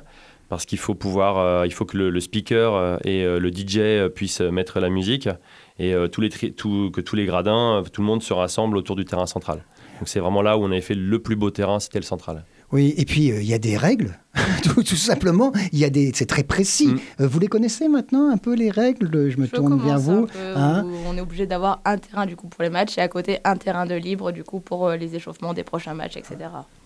parce 0.52 0.66
qu'il 0.66 0.78
faut 0.78 0.94
pouvoir, 0.94 1.38
euh, 1.38 1.66
il 1.66 1.72
faut 1.72 1.86
que 1.86 1.96
le, 1.96 2.20
speaker 2.20 2.74
euh, 2.74 2.98
et 3.06 3.24
euh, 3.24 3.38
le 3.38 3.50
DJ 3.50 4.12
puissent 4.14 4.42
mettre 4.42 4.80
la 4.80 4.90
musique 4.90 5.30
et 5.78 5.92
que 5.92 7.00
tous 7.00 7.16
les 7.16 7.24
gradins, 7.24 7.82
tout 7.90 8.02
le 8.02 8.06
monde 8.06 8.22
se 8.22 8.34
rassemble 8.34 8.76
autour 8.76 8.94
du 8.94 9.06
terrain 9.06 9.24
central. 9.24 9.64
Donc 9.98 10.08
c'est 10.08 10.20
vraiment 10.20 10.42
là 10.42 10.58
où 10.58 10.62
on 10.62 10.70
avait 10.70 10.82
fait 10.82 10.94
le 10.94 11.18
plus 11.20 11.36
beau 11.36 11.50
terrain, 11.50 11.80
c'était 11.80 12.00
le 12.00 12.04
central. 12.04 12.44
Oui, 12.70 12.92
et 12.98 13.06
puis 13.06 13.28
il 13.28 13.44
y 13.44 13.54
a 13.54 13.58
des 13.58 13.78
règles, 13.78 14.18
tout, 14.62 14.84
simplement. 14.84 15.52
Il 15.72 15.78
y 15.78 15.84
a 15.84 15.90
des, 15.90 16.12
c'est 16.14 16.26
très 16.26 16.42
précis. 16.42 16.88
Mm. 16.88 17.24
vous 17.24 17.38
les 17.38 17.48
connaissez 17.48 17.88
maintenant 17.88 18.30
un 18.30 18.38
peu 18.38 18.54
les 18.54 18.70
règles? 18.70 19.30
Je 19.30 19.38
me 19.38 19.46
tourne 19.46 19.78
vers 19.82 19.98
vous. 19.98 20.26
Hein 20.56 20.86
on 21.06 21.16
est 21.16 21.20
obligé 21.20 21.46
d'avoir 21.46 21.80
un 21.84 21.98
terrain 21.98 22.26
du 22.26 22.36
coup 22.36 22.48
pour 22.48 22.62
les 22.62 22.70
matchs 22.70 22.96
et 22.98 23.00
à 23.00 23.08
côté 23.08 23.38
un 23.44 23.56
terrain 23.56 23.86
de 23.86 23.94
libre 23.94 24.32
du 24.32 24.44
coup 24.44 24.60
pour 24.60 24.90
les 24.90 25.14
échauffements 25.14 25.52
des 25.52 25.64
prochains 25.64 25.94
matchs, 25.94 26.16
etc. 26.16 26.36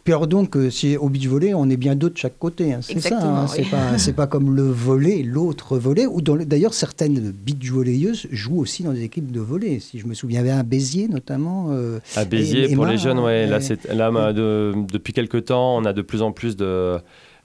Puis 0.06 0.12
alors 0.12 0.28
donc, 0.28 0.56
euh, 0.56 0.70
si 0.70 0.96
au 0.96 1.08
beach 1.08 1.26
volley, 1.26 1.52
on 1.52 1.68
est 1.68 1.76
bien 1.76 1.96
deux 1.96 2.10
de 2.10 2.16
chaque 2.16 2.38
côté. 2.38 2.72
Hein, 2.72 2.78
c'est 2.80 3.00
ça. 3.00 3.18
Hein, 3.20 3.46
c'est 3.48 3.68
pas, 3.68 3.98
c'est 3.98 4.12
pas 4.12 4.28
comme 4.28 4.54
le 4.54 4.62
volley, 4.62 5.24
l'autre 5.24 5.78
volley. 5.78 6.06
Ou 6.06 6.20
d'ailleurs, 6.20 6.74
certaines 6.74 7.32
beach 7.32 7.70
volleyeuses 7.70 8.28
jouent 8.30 8.60
aussi 8.60 8.84
dans 8.84 8.92
des 8.92 9.02
équipes 9.02 9.32
de 9.32 9.40
volley. 9.40 9.80
Si 9.80 9.98
je 9.98 10.06
me 10.06 10.14
souviens 10.14 10.42
bien, 10.42 10.58
à 10.58 10.62
Béziers 10.62 11.08
notamment. 11.08 11.70
Euh, 11.70 11.98
à 12.14 12.24
Béziers 12.24 12.74
pour 12.74 12.86
les 12.86 12.98
jeunes, 12.98 13.18
ouais. 13.18 13.46
Là, 13.46 13.58
là 13.92 14.32
depuis 14.32 15.12
quelques 15.12 15.46
temps, 15.46 15.76
on 15.76 15.84
a 15.84 15.92
de 15.92 16.02
plus 16.02 16.22
en 16.22 16.30
plus 16.30 16.56
de, 16.56 16.98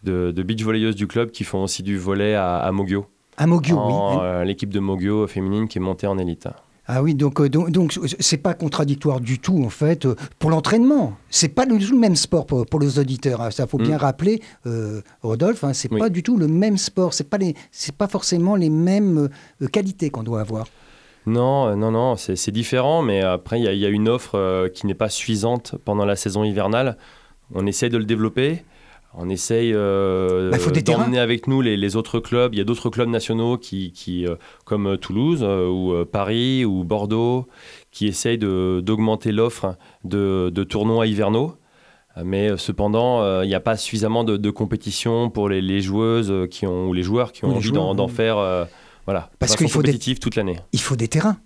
de, 0.03 0.43
beach 0.43 0.63
volleyeuses 0.63 0.95
du 0.95 1.07
club 1.07 1.31
qui 1.31 1.43
font 1.43 1.63
aussi 1.63 1.83
du 1.83 1.97
volley 1.97 2.35
à, 2.35 2.57
à 2.57 2.71
Mogio. 2.71 3.05
À 3.37 3.47
Mogio, 3.47 3.79
oui. 3.85 4.19
Euh, 4.21 4.43
l'équipe 4.43 4.69
de 4.69 4.79
Mogio 4.79 5.27
féminine 5.27 5.67
qui 5.67 5.77
est 5.77 5.81
montée 5.81 6.07
en 6.07 6.17
élite. 6.17 6.47
Ah 6.93 7.01
oui, 7.01 7.15
donc 7.15 7.39
euh, 7.39 7.47
donc 7.47 7.71
donc 7.71 7.97
c'est 8.19 8.37
pas 8.37 8.53
contradictoire 8.53 9.21
du 9.21 9.39
tout 9.39 9.63
en 9.63 9.69
fait 9.69 10.05
euh, 10.05 10.15
pour 10.39 10.49
l'entraînement. 10.49 11.13
C'est 11.29 11.47
pas 11.47 11.65
du 11.65 11.85
tout 11.85 11.93
le 11.93 11.99
même 11.99 12.17
sport 12.17 12.45
pour, 12.45 12.65
pour 12.65 12.81
les 12.81 12.97
auditeurs. 12.97 13.39
Hein. 13.39 13.51
Ça 13.51 13.67
faut 13.67 13.77
bien 13.77 13.95
mm. 13.95 14.01
rappeler, 14.01 14.41
euh, 14.65 15.01
Rodolphe. 15.21 15.63
Hein, 15.63 15.73
c'est 15.73 15.89
pas 15.89 16.09
du 16.09 16.21
tout 16.21 16.37
le 16.37 16.47
même 16.47 16.77
sport. 16.77 17.13
C'est 17.13 17.29
pas 17.29 17.37
les 17.37 17.55
c'est 17.71 17.95
pas 17.95 18.07
forcément 18.07 18.55
les 18.55 18.69
mêmes 18.69 19.29
qualités 19.71 20.09
qu'on 20.09 20.23
doit 20.23 20.41
avoir. 20.41 20.65
Non, 21.27 21.77
non, 21.77 21.91
non, 21.91 22.15
c'est 22.17 22.51
différent, 22.51 23.03
mais 23.03 23.21
après, 23.21 23.61
il 23.61 23.71
y, 23.71 23.77
y, 23.77 23.85
a 23.85 23.89
une 23.89 24.09
offre 24.09 24.67
qui 24.73 24.87
n'est 24.87 24.95
pas 24.95 25.07
suffisante 25.07 25.75
pendant 25.85 26.03
la 26.03 26.15
saison 26.15 26.43
hivernale. 26.43 26.97
On 27.53 27.67
essaie 27.67 27.89
de 27.89 27.97
le 27.99 28.05
développer. 28.05 28.65
On 29.13 29.29
essaye 29.29 29.73
euh, 29.73 30.51
bah, 30.51 30.57
d'emmener 30.85 31.19
avec 31.19 31.47
nous 31.47 31.61
les, 31.61 31.95
autres 31.95 32.19
clubs. 32.19 32.53
Il 32.53 32.57
y 32.57 32.61
a 32.61 32.63
d'autres 32.63 32.89
clubs 32.89 33.09
nationaux 33.09 33.57
qui, 33.57 33.93
euh, 34.25 34.35
comme 34.65 34.87
euh, 34.87 34.97
Toulouse 34.97 35.43
ou 35.43 35.93
Paris 36.11 36.63
ou 36.65 36.83
Bordeaux, 36.83 37.47
qui 37.91 38.07
essayent 38.07 38.37
d'augmenter 38.37 39.31
l'offre 39.31 39.75
de, 40.03 40.63
tournois 40.63 41.07
hivernaux. 41.07 41.55
Mais 42.23 42.49
euh, 42.51 42.57
cependant, 42.57 43.21
euh, 43.21 43.45
il 43.45 43.47
n'y 43.47 43.55
a 43.55 43.59
pas 43.59 43.77
suffisamment 43.77 44.23
de, 44.23 44.37
de 44.37 44.49
compétition 44.49 45.29
pour 45.29 45.49
les, 45.49 45.61
les 45.61 45.81
joueuses 45.81 46.31
euh, 46.31 46.45
qui 46.45 46.67
ont, 46.67 46.89
ou 46.89 46.93
les 46.93 47.03
joueurs 47.03 47.31
qui 47.31 47.45
ont 47.45 47.49
Ou 47.49 47.55
envie 47.55 47.71
d'en 47.71 48.07
faire. 48.07 48.37
euh, 48.37 48.65
voilà, 49.05 49.29
Parce 49.39 49.55
qu'il 49.55 49.69
faut 49.69 49.81
des- 49.81 49.97
toute 49.97 50.35
l'année. 50.35 50.57
Il 50.73 50.81
faut 50.81 50.95
des 50.95 51.07
terrains. 51.07 51.37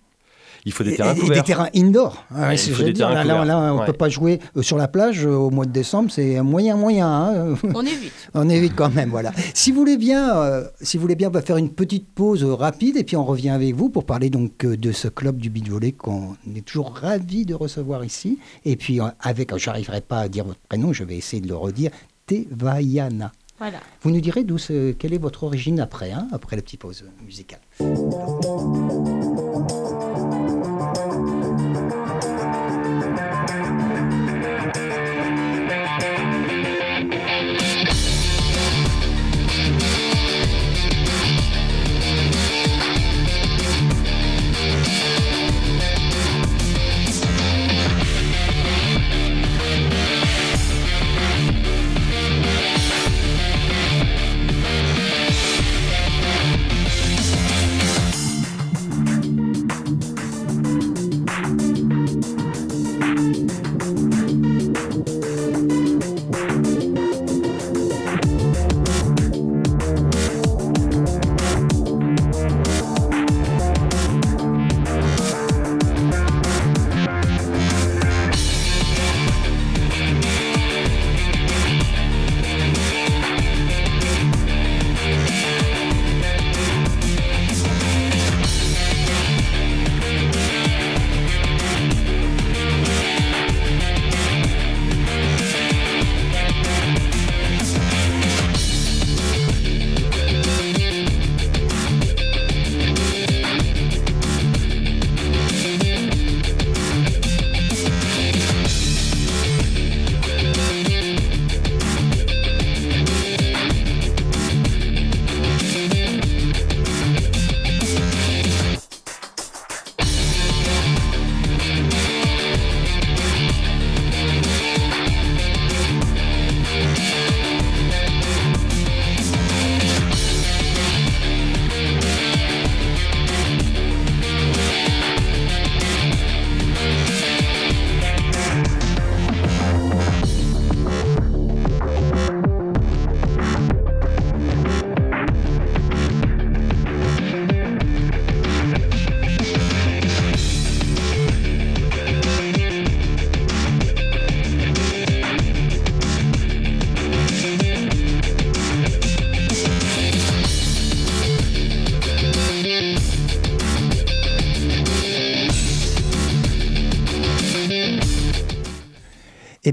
Il 0.68 0.72
faut 0.72 0.84
des 0.84 0.94
Et- 0.94 0.96
terrains 0.96 1.14
et, 1.14 1.20
couverts. 1.20 1.38
des 1.38 1.44
terrains 1.44 1.70
indoor. 1.76 2.26
Ah, 2.34 2.48
Ouais, 2.48 2.56
il 2.56 2.74
faut 2.74 2.84
des 2.84 2.94
terrains 2.94 3.14
Là, 3.14 3.24
là, 3.24 3.46
là, 3.46 3.74
on 3.74 3.82
ne 3.82 3.86
peut 3.86 3.94
pas 3.94 4.10
jouer 4.10 4.40
euh, 4.58 4.64
sur 4.64 4.78
la 4.78 4.88
plage 4.88 5.24
euh, 5.26 5.30
au 5.36 5.52
mois 5.52 5.66
de 5.66 5.72
décembre, 5.72 6.10
c'est 6.12 6.38
un 6.38 6.44
moyen, 6.44 6.76
moyen. 6.76 7.08
hein. 7.08 7.56
On 7.76 7.82
évite. 7.86 8.12
On 8.34 8.50
évite 8.50 8.76
quand 8.76 8.90
même, 8.90 9.10
voilà. 9.12 9.32
Si 9.54 9.72
vous 9.72 9.78
voulez 9.80 9.98
bien, 9.98 10.36
euh, 10.36 10.66
si 10.82 10.98
vous 10.98 11.02
voulez 11.02 11.16
bien, 11.16 11.28
on 11.30 11.32
va 11.32 11.42
faire 11.44 11.58
une 11.58 11.70
petite 11.70 12.08
pause 12.14 12.44
rapide 12.44 12.98
et 12.98 13.04
puis 13.04 13.16
on 13.16 13.24
revient 13.26 13.52
avec 13.52 13.76
vous 13.76 13.90
pour 13.90 14.06
parler 14.06 14.30
donc 14.32 14.66
de 14.66 14.92
ce 14.92 15.08
club 15.08 15.38
du 15.38 15.50
beach 15.52 15.70
volley 15.70 15.92
qu'on 15.92 16.36
est 16.56 16.66
toujours 16.66 16.94
ravi 16.96 17.46
de 17.46 17.54
recevoir 17.54 18.04
ici. 18.04 18.40
Et 18.66 18.76
puis 18.76 19.00
avec, 19.22 19.56
j'arriverai 19.58 20.02
pas 20.02 20.20
à 20.22 20.28
dire 20.30 20.46
votre 20.46 20.60
prénom, 20.68 20.92
je 20.94 21.04
vais 21.04 21.16
essayer 21.16 21.42
de 21.42 21.48
le 21.48 21.56
redire, 21.56 21.92
Tevayana. 22.26 23.32
Voilà. 23.60 23.78
Vous 24.02 24.10
nous 24.12 24.20
direz 24.20 24.44
d'où 24.44 24.58
ce- 24.58 24.92
quelle 24.92 25.14
est 25.14 25.18
votre 25.18 25.44
origine 25.44 25.80
après, 25.80 26.12
hein, 26.12 26.28
après 26.34 26.56
la 26.58 26.62
petite 26.62 26.82
pause 26.82 27.06
musicale. 27.26 27.60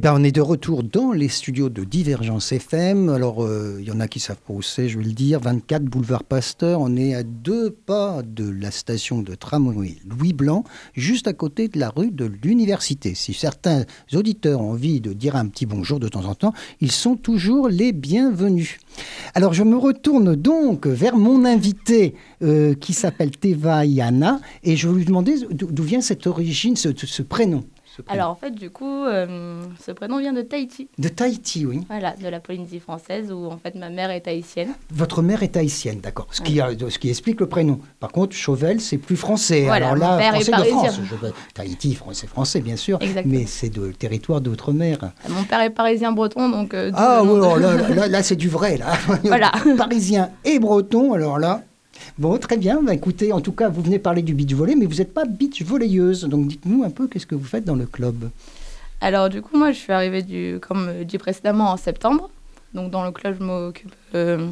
Ben, 0.02 0.14
on 0.18 0.24
est 0.24 0.32
de 0.32 0.40
retour 0.40 0.82
dans 0.82 1.12
les 1.12 1.28
studios 1.28 1.68
de 1.68 1.84
Divergence 1.84 2.50
FM. 2.50 3.08
Alors, 3.08 3.44
euh, 3.44 3.76
il 3.78 3.86
y 3.86 3.92
en 3.92 4.00
a 4.00 4.08
qui 4.08 4.18
savent 4.18 4.40
pas 4.44 4.52
où 4.52 4.60
c'est, 4.60 4.88
je 4.88 4.98
vais 4.98 5.04
le 5.04 5.12
dire. 5.12 5.38
24 5.38 5.84
boulevard 5.84 6.24
Pasteur. 6.24 6.80
On 6.80 6.96
est 6.96 7.14
à 7.14 7.22
deux 7.22 7.70
pas 7.70 8.22
de 8.26 8.50
la 8.50 8.72
station 8.72 9.22
de 9.22 9.36
tramway 9.36 9.94
Louis 10.04 10.32
Blanc, 10.32 10.64
juste 10.94 11.28
à 11.28 11.32
côté 11.32 11.68
de 11.68 11.78
la 11.78 11.88
rue 11.88 12.10
de 12.10 12.24
l'Université. 12.24 13.14
Si 13.14 13.32
certains 13.32 13.84
auditeurs 14.12 14.60
ont 14.60 14.72
envie 14.72 15.00
de 15.00 15.12
dire 15.12 15.36
un 15.36 15.46
petit 15.46 15.66
bonjour 15.66 16.00
de 16.00 16.08
temps 16.08 16.24
en 16.24 16.34
temps, 16.34 16.52
ils 16.80 16.90
sont 16.90 17.14
toujours 17.14 17.68
les 17.68 17.92
bienvenus. 17.92 18.78
Alors, 19.34 19.54
je 19.54 19.62
me 19.62 19.76
retourne 19.76 20.34
donc 20.34 20.88
vers 20.88 21.16
mon 21.16 21.44
invité 21.44 22.16
euh, 22.42 22.74
qui 22.74 22.92
s'appelle 22.92 23.30
Teva 23.30 23.86
Yana 23.86 24.40
et 24.64 24.74
je 24.74 24.88
vais 24.88 24.96
lui 24.96 25.04
demander 25.04 25.36
d'où 25.52 25.84
vient 25.84 26.00
cette 26.00 26.26
origine, 26.26 26.74
ce 26.74 27.22
prénom. 27.22 27.62
Ce 27.94 28.02
prénom. 28.02 28.20
Alors 28.20 28.32
en 28.32 28.34
fait, 28.36 28.50
du 28.52 28.70
coup, 28.70 29.04
euh, 29.04 29.62
ce 29.84 29.92
prénom 29.92 30.18
vient 30.18 30.32
de 30.32 30.42
Tahiti. 30.42 30.88
De 30.98 31.08
Tahiti, 31.08 31.66
oui. 31.66 31.80
Voilà, 31.88 32.14
de 32.20 32.28
la 32.28 32.40
Polynésie 32.40 32.80
française 32.80 33.30
où 33.32 33.46
en 33.46 33.58
fait 33.58 33.74
ma 33.74 33.90
mère 33.90 34.10
est 34.10 34.22
tahitienne. 34.22 34.70
Votre 34.92 35.20
mère 35.22 35.42
est 35.42 35.56
haïtienne, 35.56 36.00
d'accord. 36.00 36.26
Ce, 36.30 36.40
qui 36.40 36.60
a- 36.60 36.70
ce 36.88 36.98
qui 36.98 37.10
explique 37.10 37.40
le 37.40 37.46
prénom. 37.48 37.80
Par 38.00 38.10
contre, 38.12 38.34
Chauvel, 38.34 38.80
c'est 38.80 38.98
plus 38.98 39.16
français. 39.16 39.64
Voilà, 39.64 39.90
Alors 39.90 39.96
là, 40.18 40.32
français 40.32 40.50
de 40.52 40.64
France. 40.64 41.00
Je 41.10 41.14
veux- 41.14 41.32
Tahiti, 41.54 41.98
c'est 42.12 42.26
français, 42.26 42.60
bien 42.60 42.76
sûr. 42.76 42.98
Exactement. 43.00 43.34
Mais 43.38 43.46
c'est 43.46 43.68
de 43.70 43.92
territoire 43.92 44.40
d'outre-mer. 44.40 45.12
Mon 45.28 45.44
père 45.44 45.60
est 45.60 45.70
parisien 45.70 46.12
breton, 46.12 46.48
donc. 46.48 46.74
euh, 46.74 46.90
Ah 46.94 47.20
de- 47.22 47.28
alors 47.30 47.58
là, 47.58 47.76
là, 47.88 48.08
là, 48.08 48.22
c'est 48.22 48.36
du 48.36 48.48
vrai, 48.48 48.76
là. 48.78 48.92
Voilà. 49.24 49.52
Parisien 49.76 50.30
et 50.44 50.58
breton, 50.58 51.12
alors 51.12 51.38
là. 51.38 51.62
Bon, 52.18 52.36
très 52.38 52.56
bien. 52.56 52.82
Bah, 52.82 52.94
écoutez, 52.94 53.32
en 53.32 53.40
tout 53.40 53.52
cas, 53.52 53.68
vous 53.68 53.82
venez 53.82 53.98
parler 53.98 54.22
du 54.22 54.34
beach 54.34 54.52
volley, 54.52 54.74
mais 54.74 54.86
vous 54.86 54.96
n'êtes 54.96 55.14
pas 55.14 55.24
beach 55.24 55.62
volleyeuse. 55.62 56.24
Donc 56.24 56.46
dites-nous 56.48 56.84
un 56.84 56.90
peu 56.90 57.06
qu'est-ce 57.08 57.26
que 57.26 57.34
vous 57.34 57.44
faites 57.44 57.64
dans 57.64 57.76
le 57.76 57.86
club. 57.86 58.30
Alors 59.00 59.28
du 59.28 59.42
coup, 59.42 59.56
moi, 59.56 59.72
je 59.72 59.78
suis 59.78 59.92
arrivée, 59.92 60.22
du, 60.22 60.58
comme 60.60 60.88
euh, 60.88 61.04
dit 61.04 61.18
précédemment, 61.18 61.70
en 61.70 61.76
septembre. 61.76 62.30
Donc 62.74 62.90
dans 62.90 63.04
le 63.04 63.10
club, 63.10 63.36
je 63.38 63.44
m'occupe 63.44 63.94
euh, 64.14 64.48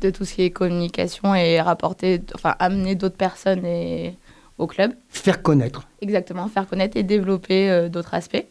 de 0.00 0.10
tout 0.10 0.24
ce 0.24 0.34
qui 0.34 0.42
est 0.42 0.50
communication 0.50 1.34
et 1.34 1.60
rapporter, 1.60 2.20
enfin 2.34 2.56
amener 2.58 2.94
d'autres 2.94 3.16
personnes 3.16 3.64
et, 3.64 4.16
au 4.58 4.66
club. 4.66 4.92
Faire 5.08 5.42
connaître. 5.42 5.86
Exactement, 6.00 6.48
faire 6.48 6.68
connaître 6.68 6.96
et 6.96 7.02
développer 7.02 7.70
euh, 7.70 7.88
d'autres 7.88 8.14
aspects. 8.14 8.44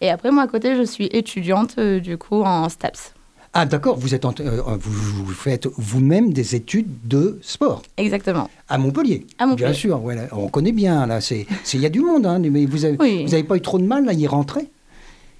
Et 0.00 0.10
après, 0.10 0.30
moi, 0.30 0.42
à 0.42 0.46
côté, 0.48 0.76
je 0.76 0.82
suis 0.82 1.06
étudiante, 1.06 1.76
euh, 1.78 2.00
du 2.00 2.18
coup, 2.18 2.42
en 2.42 2.68
STAPS. 2.68 3.14
Ah, 3.54 3.66
d'accord, 3.66 3.98
vous, 3.98 4.14
êtes 4.14 4.24
en- 4.24 4.32
euh, 4.40 4.62
vous, 4.80 5.24
vous 5.26 5.32
faites 5.32 5.66
vous-même 5.76 6.32
des 6.32 6.54
études 6.54 6.88
de 7.04 7.38
sport. 7.42 7.82
Exactement. 7.98 8.48
À 8.68 8.78
Montpellier. 8.78 9.26
À 9.38 9.44
Montpellier. 9.46 9.66
Bien 9.70 9.74
sûr, 9.74 10.02
on 10.32 10.48
connaît 10.48 10.72
bien, 10.72 11.06
là. 11.06 11.20
c'est- 11.20 11.46
c'est- 11.62 11.76
Il 11.76 11.82
y 11.82 11.86
a 11.86 11.90
du 11.90 12.00
monde, 12.00 12.24
hein, 12.24 12.38
mais 12.38 12.64
vous 12.64 12.78
n'avez 12.78 12.96
Oui. 12.98 13.42
pas 13.44 13.56
eu 13.56 13.60
trop 13.60 13.78
de 13.78 13.84
mal 13.84 14.08
à 14.08 14.14
y 14.14 14.26
rentrer? 14.26 14.70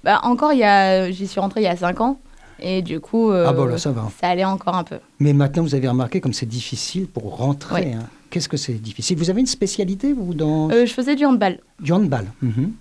Bah, 0.03 0.19
encore, 0.23 0.53
il 0.53 0.59
y 0.59 0.63
a, 0.63 1.09
j'y 1.09 1.27
suis 1.27 1.39
rentrée 1.39 1.61
il 1.61 1.63
y 1.63 1.67
a 1.67 1.75
5 1.75 2.01
ans. 2.01 2.19
Et 2.59 2.81
du 2.83 2.99
coup, 2.99 3.31
euh, 3.31 3.45
Ah 3.47 3.53
bon, 3.53 3.65
là, 3.65 3.77
ça 3.79 3.91
va. 3.91 4.09
ça 4.21 4.27
allait 4.29 4.45
encore 4.45 4.75
un 4.75 4.83
peu. 4.83 4.97
Mais 5.19 5.33
maintenant, 5.33 5.63
vous 5.63 5.73
avez 5.75 5.87
remarqué 5.87 6.21
comme 6.21 6.33
c'est 6.33 6.45
difficile 6.45 7.07
pour 7.07 7.35
rentrer. 7.37 7.85
Oui. 7.87 7.93
hein. 7.93 8.03
Qu'est-ce 8.29 8.47
que 8.47 8.57
c'est 8.57 8.73
difficile? 8.73 9.17
Vous 9.17 9.29
avez 9.29 9.41
une 9.41 9.47
spécialité, 9.47 10.13
vous, 10.13 10.33
dans 10.33 10.69
Euh, 10.71 10.85
je 10.85 10.93
faisais 10.93 11.15
du 11.15 11.25
handball. 11.25 11.59
du 11.79 11.91
handball 11.91 12.25
Mhm. 12.41 12.71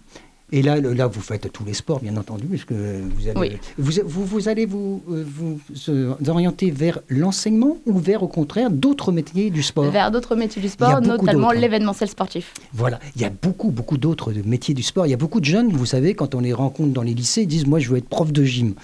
Et 0.55 0.61
là, 0.61 0.79
là, 0.81 1.07
vous 1.07 1.23
faites 1.23 1.51
tous 1.51 1.65
les 1.65 1.73
sports, 1.73 2.01
bien 2.01 2.15
entendu, 2.19 2.47
puisque 2.47 2.73
vous 2.73 3.27
allez, 3.29 3.39
Oui. 3.41 3.51
vous, 3.79 3.93
vous, 4.05 4.27
vous 4.27 4.49
allez 4.49 4.67
vous, 4.67 5.03
euh, 5.11 5.25
vous, 5.27 5.59
euh, 5.89 6.15
orienter 6.29 6.71
vers 6.71 6.99
l'enseignement 7.09 7.79
ou 7.87 7.99
vers, 7.99 8.23
au 8.23 8.29
contraire, 8.29 8.71
d'autres 8.71 9.13
métiers 9.13 9.49
du 9.51 9.63
sport? 9.63 9.91
Vers 9.91 10.11
d'autres 10.11 10.37
métiers 10.37 10.61
du 10.61 10.69
sport, 10.69 11.01
notamment 11.01 11.51
hein. 11.51 11.55
l'événementiel 11.55 12.11
sportif. 12.11 12.53
Voilà, 12.75 13.01
il 13.17 13.23
y 13.23 13.25
a 13.25 13.31
beaucoup, 13.31 13.71
beaucoup 13.71 13.97
d'autres 13.97 14.31
métiers 14.45 14.75
du 14.75 14.83
sport. 14.83 15.07
Il 15.07 15.11
y 15.11 15.15
a 15.15 15.17
beaucoup 15.17 15.41
de 15.41 15.47
jeunes, 15.47 15.73
vous 15.73 15.87
savez, 15.87 16.15
quand 16.15 16.35
on 16.35 16.41
les 16.41 16.53
rencontre 16.53 16.93
dans 16.93 17.03
les 17.03 17.15
lycées, 17.15 17.43
ils 17.43 17.47
disent 17.49 17.67
Moi, 17.67 17.79
je 17.79 17.89
veux 17.89 17.97
être 17.97 18.09
prof 18.09 18.31
de 18.31 18.45
gym. 18.45 18.75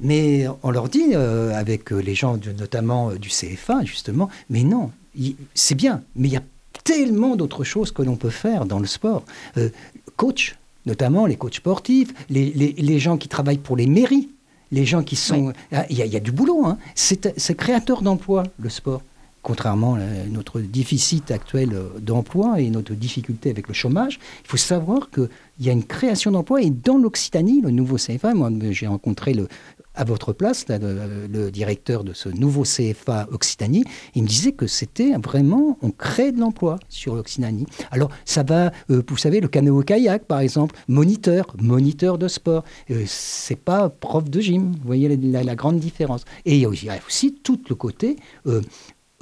Mais 0.00 0.46
on 0.62 0.70
leur 0.70 0.88
dit, 0.90 1.12
euh, 1.14 1.54
avec 1.54 1.90
les 1.90 2.14
gens 2.14 2.36
de- 2.36 2.52
notamment 2.52 3.10
euh, 3.10 3.16
du 3.18 3.28
CFA, 3.30 3.84
justement, 3.84 4.28
mais 4.50 4.64
non, 4.64 4.90
c'est 5.54 5.74
bien, 5.74 6.02
mais 6.14 6.28
il 6.28 6.32
y 6.34 6.36
a 6.36 6.42
tellement 6.84 7.36
d'autres 7.36 7.64
choses 7.64 7.90
que 7.90 8.02
l'on 8.02 8.16
peut 8.16 8.30
faire 8.30 8.64
dans 8.66 8.78
le 8.78 8.86
sport. 8.86 9.24
Euh, 9.56 9.68
coach, 10.16 10.56
notamment 10.86 11.26
les 11.26 11.36
coachs 11.36 11.54
sportifs, 11.56 12.12
les, 12.28 12.50
les- 12.52 12.72
les 12.72 12.98
gens 12.98 13.16
qui 13.16 13.28
travaillent 13.28 13.58
pour 13.58 13.76
les 13.76 13.86
mairies, 13.86 14.28
les 14.72 14.84
gens 14.86 15.02
qui 15.02 15.16
sont... 15.16 15.52
Ah, 15.72 15.84
Il 15.90 15.98
y, 15.98 16.02
a- 16.02 16.06
il 16.06 16.12
y 16.12 16.16
a 16.16 16.20
du 16.20 16.32
boulot, 16.32 16.64
hein. 16.66 16.78
c'est 16.94 17.32
c'est 17.38 17.56
créateur 17.56 18.02
d'emplois, 18.02 18.44
le 18.58 18.68
sport. 18.68 19.02
Contrairement 19.42 19.94
à 19.94 20.00
notre 20.30 20.60
déficit 20.60 21.30
actuel 21.30 21.70
euh, 21.72 21.88
d'emploi 21.98 22.60
et 22.60 22.68
notre 22.68 22.92
difficulté 22.94 23.48
avec 23.48 23.68
le 23.68 23.74
chômage, 23.74 24.20
il 24.44 24.48
faut 24.48 24.58
savoir 24.58 25.08
qu'il 25.10 25.30
y 25.60 25.70
a 25.70 25.72
une 25.72 25.82
création 25.84 26.30
d'emplois 26.30 26.60
et 26.60 26.68
dans 26.68 26.98
l'Occitanie, 26.98 27.62
le 27.62 27.70
nouveau 27.70 27.96
CFA, 27.96 28.34
moi 28.34 28.50
j'ai 28.70 28.86
rencontré 28.86 29.32
le, 29.32 29.48
à 29.94 30.04
votre 30.04 30.32
place 30.32 30.66
le, 30.68 31.50
directeur 31.50 32.04
de 32.04 32.12
ce 32.12 32.28
nouveau 32.28 32.62
CFA 32.62 33.28
Occitanie, 33.32 33.84
il 34.14 34.22
me 34.22 34.28
disait 34.28 34.52
que 34.52 34.66
c'était 34.66 35.12
vraiment, 35.22 35.78
on 35.82 35.90
crée 35.90 36.32
de 36.32 36.38
l'emploi 36.38 36.78
sur 36.88 37.14
l'Occitanie. 37.14 37.66
Alors 37.90 38.10
ça 38.24 38.42
va, 38.42 38.72
euh, 38.90 39.02
vous 39.06 39.16
savez, 39.16 39.40
le 39.40 39.48
canoë-kayak 39.48 40.24
par 40.24 40.40
exemple, 40.40 40.76
moniteur, 40.88 41.54
moniteur 41.60 42.18
de 42.18 42.28
sport, 42.28 42.64
euh, 42.90 43.04
c'est 43.06 43.56
pas 43.56 43.88
prof 43.88 44.28
de 44.28 44.40
gym, 44.40 44.72
vous 44.72 44.86
voyez 44.86 45.16
la, 45.16 45.54
grande 45.54 45.80
différence. 45.80 46.24
Et 46.44 46.54
il 46.54 46.60
y 46.60 46.64
a 46.64 46.68
aussi, 46.68 46.86
il 46.86 46.88
y 46.88 46.90
a 46.90 47.00
aussi 47.06 47.34
tout 47.34 47.60
le 47.68 47.74
côté 47.74 48.16
euh, 48.46 48.62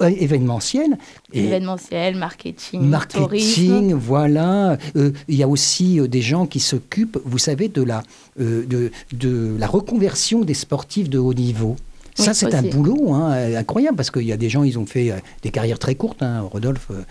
événementiel. 0.07 0.97
Et- 1.33 1.45
Événementiel, 1.45 2.15
marketing, 2.15 2.81
Marketing, 2.81 3.23
tourisme. 3.23 3.93
voilà. 3.93 4.77
Euh, 4.95 5.11
il 5.27 5.35
y 5.35 5.43
a 5.43 5.47
aussi 5.47 5.99
euh, 5.99 6.07
des 6.07 6.21
gens 6.21 6.45
qui 6.45 6.59
s'occupent, 6.59 7.19
vous 7.25 7.37
savez, 7.37 7.67
de 7.67 7.81
la, 7.83 8.03
euh, 8.39 8.65
de, 8.65 8.91
de 9.13 9.55
la 9.59 9.67
reconversion 9.67 10.41
des 10.41 10.53
sportifs 10.53 11.09
de 11.09 11.17
haut 11.19 11.33
niveau. 11.33 11.75
Ça, 12.15 12.33
c'est 12.33 12.53
un 12.53 12.63
boulot 12.63 13.13
hein, 13.13 13.31
euh, 13.33 13.57
incroyable 13.59 13.95
parce 13.95 14.11
qu'il 14.11 14.23
y 14.23 14.33
a 14.33 14.37
des 14.37 14.49
gens, 14.49 14.63
ils 14.63 14.77
ont 14.77 14.85
fait 14.85 15.11
euh, 15.11 15.15
des 15.41 15.51
carrières 15.51 15.79
très 15.79 15.95
courtes. 15.95 16.21
Hein. 16.21 16.41
Rodolphe, 16.41 16.87
euh, 16.91 17.01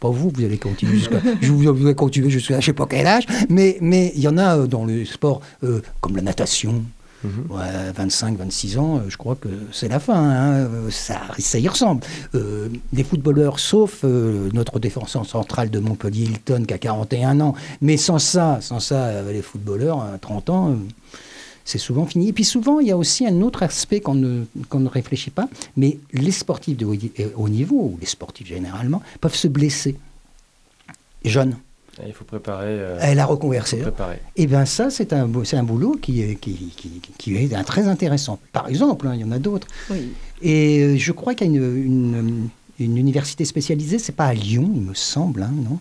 pas 0.00 0.10
vous, 0.10 0.30
vous 0.34 0.44
allez 0.44 0.58
continuer 0.58 0.98
jusqu'à 0.98 1.20
je 1.40 1.50
vous 1.52 1.68
allez 1.86 1.94
continuer 1.94 2.28
jusqu'à 2.30 2.60
je 2.60 2.66
sais 2.66 2.72
pas 2.74 2.86
quel 2.86 3.06
âge, 3.06 3.24
mais 3.48 3.78
mais 3.80 4.12
il 4.14 4.20
y 4.20 4.28
en 4.28 4.36
a 4.36 4.58
euh, 4.58 4.66
dans 4.66 4.84
le 4.84 5.04
sport 5.06 5.40
euh, 5.64 5.80
comme 6.02 6.16
la 6.16 6.22
natation. 6.22 6.84
Mhm. 7.24 7.46
Ouais, 7.50 7.92
25, 7.96 8.36
26 8.38 8.78
ans, 8.78 8.98
euh, 8.98 9.00
je 9.08 9.16
crois 9.16 9.34
que 9.34 9.48
c'est 9.72 9.88
la 9.88 9.98
fin. 9.98 10.14
hein, 10.14 10.52
euh, 10.52 10.90
Ça, 10.90 11.20
ça 11.38 11.58
y 11.58 11.66
ressemble. 11.66 12.02
Euh, 12.36 12.68
les 12.92 13.02
footballeurs, 13.02 13.58
sauf 13.58 14.02
euh, 14.04 14.48
notre 14.52 14.78
défenseur 14.78 15.26
central 15.26 15.68
de 15.70 15.80
Montpellier, 15.80 16.24
Hilton, 16.26 16.64
qui 16.66 16.74
a 16.74 16.78
41 16.78 17.40
ans. 17.40 17.54
Mais 17.80 17.96
sans 17.96 18.18
ça, 18.20 18.58
sans 18.60 18.78
ça, 18.80 19.06
euh, 19.06 19.32
les 19.32 19.42
footballeurs, 19.42 20.00
à 20.00 20.16
30 20.18 20.48
ans, 20.50 20.70
euh, 20.70 20.74
c'est 21.64 21.78
souvent 21.78 22.06
fini. 22.06 22.28
Et 22.28 22.32
puis 22.32 22.44
souvent, 22.44 22.78
il 22.78 22.86
y 22.86 22.92
a 22.92 22.96
aussi 22.96 23.26
un 23.26 23.42
autre 23.42 23.62
aspect 23.64 24.00
qu'on 24.00 24.14
ne, 24.14 24.44
qu'on 24.68 24.80
ne 24.80 24.88
réfléchit 24.88 25.30
pas, 25.30 25.48
mais 25.76 25.98
les 26.12 26.30
sportifs 26.32 26.76
de 26.76 26.86
euh, 26.86 27.30
haut 27.36 27.48
niveau, 27.48 27.76
ou 27.94 27.98
les 28.00 28.06
sportifs 28.06 28.46
généralement, 28.46 29.02
peuvent 29.20 29.34
se 29.34 29.48
blesser. 29.48 29.96
Jeunes. 31.24 31.56
Et 32.02 32.08
Il 32.08 32.12
faut 32.12 32.24
préparer. 32.24 32.66
euh, 32.68 32.98
Elle 33.00 33.18
a 33.18 33.26
reconversé. 33.26 33.78
préparer. 33.78 34.20
Eh 34.36 34.46
bien 34.46 34.64
ça, 34.64 34.90
c'est 34.90 35.12
un, 35.12 35.28
un 35.52 35.62
boulot 35.62 35.96
qui 36.00 36.22
est, 36.22 36.34
qui, 36.36 36.72
qui- 36.76 37.00
qui 37.18 37.36
est 37.36 37.54
un- 37.54 37.64
très 37.64 37.88
intéressant. 37.88 38.38
Par 38.52 38.68
exemple, 38.68 39.06
hein, 39.08 39.12
il 39.14 39.20
y 39.20 39.24
en 39.24 39.32
a 39.32 39.38
d'autres. 39.38 39.66
Oui. 39.90 40.12
Et 40.42 40.80
euh, 40.82 40.96
je 40.96 41.12
crois 41.12 41.34
qu'il 41.34 41.52
y 41.52 41.56
a 41.56 41.60
une, 41.60 41.76
une, 41.76 42.48
une 42.78 42.96
université 42.96 43.44
spécialisée, 43.44 43.98
c'est 43.98 44.14
pas 44.14 44.26
à 44.26 44.34
Lyon, 44.34 44.70
il 44.74 44.80
me 44.82 44.94
semble, 44.94 45.42
hein, 45.42 45.52
non? 45.52 45.78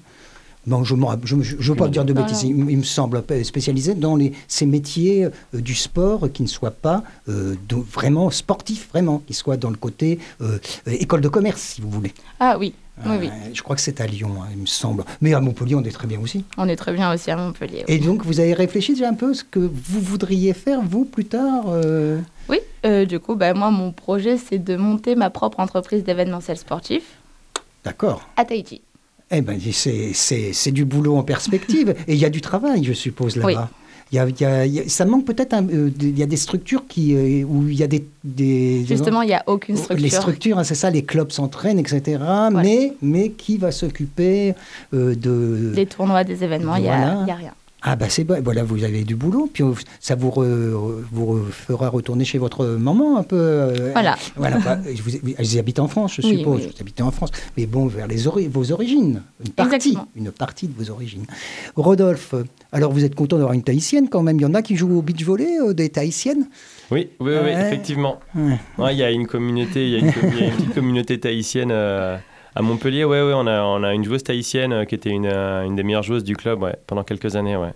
Bon, 0.65 0.84
je 0.84 0.95
ne 0.95 1.43
veux 1.62 1.75
pas 1.75 1.88
dire 1.88 2.03
de 2.03 2.12
bêtises, 2.12 2.43
il, 2.43 2.49
il 2.69 2.77
me 2.80 2.84
semble 2.84 3.23
euh, 3.32 3.43
spécialisé 3.45 3.93
dans 3.95 4.17
les, 4.17 4.34
ces 4.49 4.65
métiers 4.65 5.23
euh, 5.23 5.30
du 5.53 5.73
sport 5.73 6.27
qui 6.34 6.43
ne 6.43 6.47
soient 6.49 6.71
pas 6.71 7.03
euh, 7.30 7.56
de- 7.69 7.75
vraiment 7.77 8.30
sportifs, 8.32 8.89
vraiment, 8.91 9.21
qui 9.25 9.34
soient 9.34 9.56
dans 9.56 9.69
le 9.69 9.77
côté 9.77 10.19
euh, 10.41 10.58
euh, 10.89 10.91
école 10.99 11.21
de 11.21 11.30
commerce, 11.30 11.62
si 11.62 11.80
vous 11.80 11.89
voulez. 11.89 12.12
Ah 12.41 12.58
oui, 12.60 12.73
oui, 13.05 13.15
oui. 13.21 13.27
Euh, 13.27 13.49
je 13.53 13.62
crois 13.62 13.75
que 13.75 13.81
c'est 13.81 14.01
à 14.01 14.07
Lyon, 14.07 14.31
hein, 14.41 14.47
il 14.51 14.57
me 14.57 14.65
semble. 14.65 15.03
Mais 15.21 15.33
à 15.33 15.39
Montpellier, 15.39 15.75
on 15.75 15.83
est 15.83 15.91
très 15.91 16.07
bien 16.07 16.19
aussi. 16.19 16.43
On 16.57 16.67
est 16.67 16.75
très 16.75 16.93
bien 16.93 17.13
aussi 17.13 17.29
à 17.31 17.36
Montpellier. 17.38 17.83
oui. 17.88 17.93
Et 17.93 17.99
donc, 17.99 18.25
vous 18.25 18.39
avez 18.39 18.53
réfléchi 18.53 18.93
déjà 18.93 19.10
un 19.10 19.13
peu 19.13 19.33
ce 19.33 19.43
que 19.43 19.60
vous 19.60 20.01
voudriez 20.01 20.53
faire, 20.53 20.81
vous, 20.81 21.05
plus 21.05 21.25
tard 21.25 21.65
euh, 21.67 22.19
Oui, 22.49 22.60
euh, 22.86 23.05
du 23.05 23.19
coup, 23.19 23.36
bah, 23.36 23.53
moi, 23.53 23.69
mon 23.71 23.91
projet, 23.91 24.38
c'est 24.38 24.60
de 24.60 24.75
monter 24.75 25.15
ma 25.15 25.29
propre 25.29 25.60
entreprise 25.60 26.03
d'événementiel 26.03 26.57
sportif 26.57 27.03
D'accord. 27.83 28.27
à 28.36 28.45
Tahiti. 28.45 28.81
Eh 29.29 29.41
ben, 29.41 29.60
c'est- 29.71 30.71
du 30.71 30.86
boulot 30.86 31.17
en 31.17 31.23
perspective. 31.23 31.93
Et 32.07 32.13
il 32.13 32.19
y 32.19 32.25
a 32.25 32.29
du 32.29 32.41
travail, 32.41 32.83
je 32.83 32.93
suppose, 32.93 33.36
là-bas. 33.36 33.69
Il 33.71 33.87
y 34.15 34.19
a- 34.19 34.27
y 34.27 34.45
a- 34.45 34.65
il 34.65 34.73
y 34.73 34.79
a- 34.79 34.87
ça 34.89 35.05
manque 35.05 35.25
peut-être, 35.25 35.53
euh, 35.53 35.89
des- 35.89 36.07
il 36.09 36.17
y 36.17 36.23
a 36.23 36.25
des 36.25 36.37
structures 36.37 36.85
qui, 36.87 37.15
euh, 37.15 37.43
où 37.45 37.67
il 37.67 37.75
y 37.75 37.83
a 37.83 37.87
des... 37.87 38.05
des 38.23 38.85
Justement, 38.85 39.21
il 39.21 39.27
n'y 39.27 39.33
a 39.33 39.43
aucune 39.47 39.75
Oh, 39.75 39.81
structure. 39.83 40.03
Les 40.03 40.09
structures, 40.09 40.57
hein, 40.59 40.63
c'est 40.63 40.75
ça, 40.75 40.89
les 40.89 41.03
clubs 41.03 41.31
s'entraînent, 41.31 41.79
etc. 41.79 42.19
Mais, 42.53 42.93
mais 43.01 43.29
qui 43.31 43.57
va 43.57 43.71
s'occuper 43.71 44.53
euh, 44.93 45.15
de... 45.15 45.73
Des 45.75 45.85
tournois, 45.85 46.23
des 46.23 46.43
événements, 46.43 46.75
il 46.75 46.83
n'y 46.83 46.87
Voilà. 46.87 47.19
a 47.21 47.23
rien. 47.35 47.53
Ah 47.83 47.95
bah 47.95 48.07
c'est 48.09 48.23
bon, 48.23 48.41
voilà, 48.43 48.63
vous 48.63 48.83
avez 48.83 49.03
du 49.03 49.15
boulot, 49.15 49.49
puis 49.53 49.63
ça 49.99 50.15
vous, 50.15 50.29
re- 50.29 51.03
vous 51.11 51.45
fera 51.51 51.89
retourner 51.89 52.25
chez 52.25 52.39
votre 52.39 52.65
maman 52.65 53.17
un 53.17 53.23
peu. 53.23 53.35
euh, 53.37 53.91
Voilà. 53.93 54.17
Voilà, 54.35 54.57
bah, 54.57 54.79
vous, 55.03 55.11
vous 55.23 55.57
habitez 55.59 55.79
en 55.79 55.87
France, 55.87 56.15
je 56.15 56.21
Oui, 56.27 56.39
suppose. 56.39 56.61
oui. 56.61 56.71
Vous 56.75 56.81
habitez 56.81 57.03
en 57.03 57.11
France, 57.11 57.29
mais 57.55 57.67
bon, 57.67 57.85
vers 57.85 58.07
les 58.07 58.27
ori- 58.27 58.47
vos 58.47 58.71
origines, 58.71 59.21
une 59.45 59.51
partie, 59.51 59.75
Exactement. 59.75 60.07
une 60.15 60.31
partie 60.31 60.67
de 60.67 60.73
vos 60.75 60.89
origines. 60.91 61.25
Rodolphe, 61.75 62.33
alors 62.71 62.91
vous 62.91 63.03
êtes 63.05 63.13
content 63.15 63.37
d'avoir 63.37 63.53
une 63.53 63.63
Tahitienne 63.63 64.09
quand 64.09 64.23
même. 64.23 64.37
Il 64.37 64.41
y 64.41 64.45
en 64.45 64.55
a 64.55 64.61
qui 64.63 64.75
jouent 64.75 64.97
au 64.97 65.01
beach 65.03 65.23
volley, 65.23 65.59
euh, 65.61 65.73
des 65.73 65.89
Tahitiennes? 65.89 66.47
Oui, 66.89 67.09
oui, 67.19 67.31
oui, 67.31 67.33
Ouais. 67.35 67.67
effectivement. 67.67 68.19
Ouais. 68.35 68.57
Ouais, 68.79 68.95
Il 68.95 68.97
y 68.97 69.03
a 69.03 69.11
une 69.11 69.27
communauté, 69.27 69.85
il 69.85 69.91
y 69.91 69.95
a 69.95 69.99
une, 69.99 70.11
com- 70.13 70.31
il 70.33 70.39
y 70.39 70.43
a 70.43 70.47
une 70.47 70.53
petite 70.55 70.73
communauté 70.73 71.19
tahitienne 71.19 71.69
euh, 71.71 72.17
à 72.57 72.61
Montpellier. 72.61 73.03
Ouais, 73.05 73.21
ouais, 73.21 73.33
on 73.35 73.47
a, 73.47 73.61
on 73.63 73.83
a 73.83 73.93
une 73.93 74.03
joueuse 74.03 74.23
tahitienne 74.23 74.73
euh, 74.73 74.85
qui 74.85 74.95
était 74.95 75.09
une, 75.09 75.25
euh, 75.27 75.63
une 75.65 75.75
des 75.75 75.83
meilleures 75.83 76.03
joueuses 76.03 76.23
du 76.23 76.35
club 76.35 76.61
ouais, 76.63 76.75
pendant 76.87 77.03
quelques 77.03 77.35
années. 77.35 77.55
Ouais, 77.55 77.73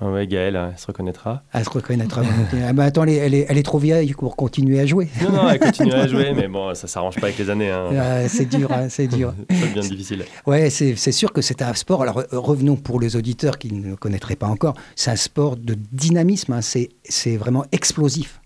Ouais, 0.00 0.26
Gaëlle, 0.26 0.56
elle 0.56 0.76
se 0.78 0.86
reconnaîtra. 0.88 1.44
Elle 1.52 1.64
se 1.64 1.70
reconnaîtra. 1.70 2.22
ah 2.68 2.72
bah 2.72 2.84
attends, 2.84 3.04
elle 3.04 3.10
est, 3.10 3.16
elle 3.18 3.34
est- 3.34 3.46
elle 3.48 3.56
est 3.58 3.62
trop 3.62 3.78
vieille 3.78 4.12
pour 4.14 4.34
continuer 4.34 4.80
à 4.80 4.86
jouer. 4.86 5.06
Non, 5.22 5.30
non, 5.30 5.48
elle 5.48 5.60
continue 5.68 5.92
à 5.92 6.08
jouer, 6.08 6.32
mais 6.34 6.48
bon, 6.48 6.74
ça 6.74 6.88
s'arrange 6.88 7.14
pas 7.20 7.26
avec 7.28 7.38
les 7.38 7.48
années. 7.50 7.70
Hein. 7.70 7.90
Ah, 7.96 8.28
c'est 8.28 8.46
dur, 8.46 8.72
hein, 8.72 8.88
c'est 8.88 9.06
dur. 9.06 9.32
Ça 9.50 9.66
devient 9.72 9.88
difficile. 9.88 10.24
Ouais, 10.44 10.70
c'est 10.70 10.96
c'est 10.96 11.12
sûr 11.12 11.32
que 11.32 11.40
c'est 11.40 11.62
un 11.62 11.72
sport. 11.74 12.02
Alors 12.02 12.18
euh, 12.18 12.24
revenons 12.32 12.74
pour 12.74 12.98
les 13.00 13.14
auditeurs 13.14 13.58
qui 13.58 13.72
ne 13.72 13.90
le 13.90 13.96
connaîtraient 13.96 14.34
pas 14.34 14.48
encore. 14.48 14.74
C'est 14.96 15.12
un 15.12 15.16
sport 15.16 15.56
de 15.56 15.76
dynamisme. 15.92 16.52
hein, 16.54 16.62
c'est 16.62 16.88
c'est 17.04 17.36
vraiment 17.36 17.64
explosif. 17.70 18.40